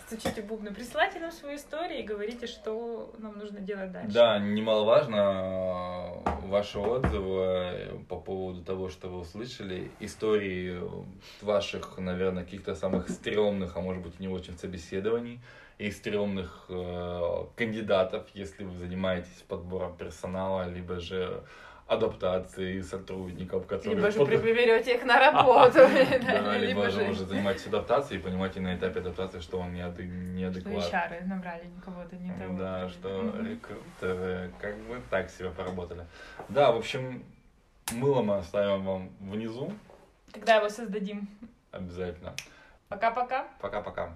стучите 0.08 0.42
бубны, 0.42 0.72
присылайте 0.74 1.20
нам 1.20 1.32
свои 1.32 1.56
истории 1.56 2.00
и 2.00 2.04
говорите, 2.04 2.48
что 2.48 3.14
нам 3.18 3.38
нужно 3.38 3.60
делать 3.60 3.92
дальше. 3.92 4.12
Да, 4.14 4.40
немаловажно 4.40 6.22
э, 6.26 6.48
ваши 6.48 6.80
отзывы 6.80 8.00
по 8.10 8.18
поводу 8.20 8.64
того, 8.64 8.90
что 8.90 9.10
вы 9.10 9.20
услышали, 9.20 9.92
истории 10.00 10.80
ваших, 11.42 11.98
наверное, 11.98 12.44
каких-то 12.44 12.76
самых 12.76 13.10
стрёмных, 13.10 13.76
а 13.76 13.82
может 13.82 14.04
быть 14.04 14.20
не 14.20 14.28
очень 14.28 14.58
собеседований, 14.58 15.40
и 15.78 15.92
стрёмных 15.92 16.66
э, 16.70 17.46
кандидатов, 17.56 18.28
если 18.34 18.64
вы 18.64 18.78
занимаетесь 18.78 19.44
подбором 19.48 19.98
персонала, 19.98 20.70
либо 20.70 21.00
же 21.00 21.44
адаптации 21.88 22.82
сотрудников, 22.82 23.68
которые... 23.68 23.96
Либо 23.96 24.10
же 24.10 24.20
под... 24.20 24.30
берете 24.30 24.96
их 24.96 25.06
на 25.06 25.20
работу. 25.32 25.80
Да, 26.26 26.58
либо 26.58 26.90
же 26.90 27.04
уже 27.10 27.26
занимаетесь 27.26 27.68
адаптацией 27.68 28.20
и 28.20 28.24
понимаете 28.24 28.60
на 28.60 28.76
этапе 28.76 29.02
адаптации, 29.02 29.40
что 29.40 29.60
он 29.60 29.74
неадекватный. 29.74 30.82
HR 30.82 31.26
набрали 31.26 31.70
кого-то 31.84 32.16
не 32.16 32.34
того. 32.34 32.58
Да, 32.58 32.90
что 32.90 33.34
рекрутеры 33.40 34.52
как 34.60 34.78
бы 34.78 35.00
так 35.10 35.30
себя 35.30 35.52
поработали. 35.52 36.06
Да, 36.50 36.72
в 36.72 36.78
общем, 36.78 37.24
мыло 37.92 38.24
мы 38.24 38.38
оставим 38.38 38.84
вам 38.84 39.10
внизу. 39.20 39.72
Когда 40.32 40.56
его 40.56 40.70
создадим. 40.70 41.28
Обязательно. 41.72 42.34
Пока-пока. 42.88 43.48
Пока-пока. 43.60 44.16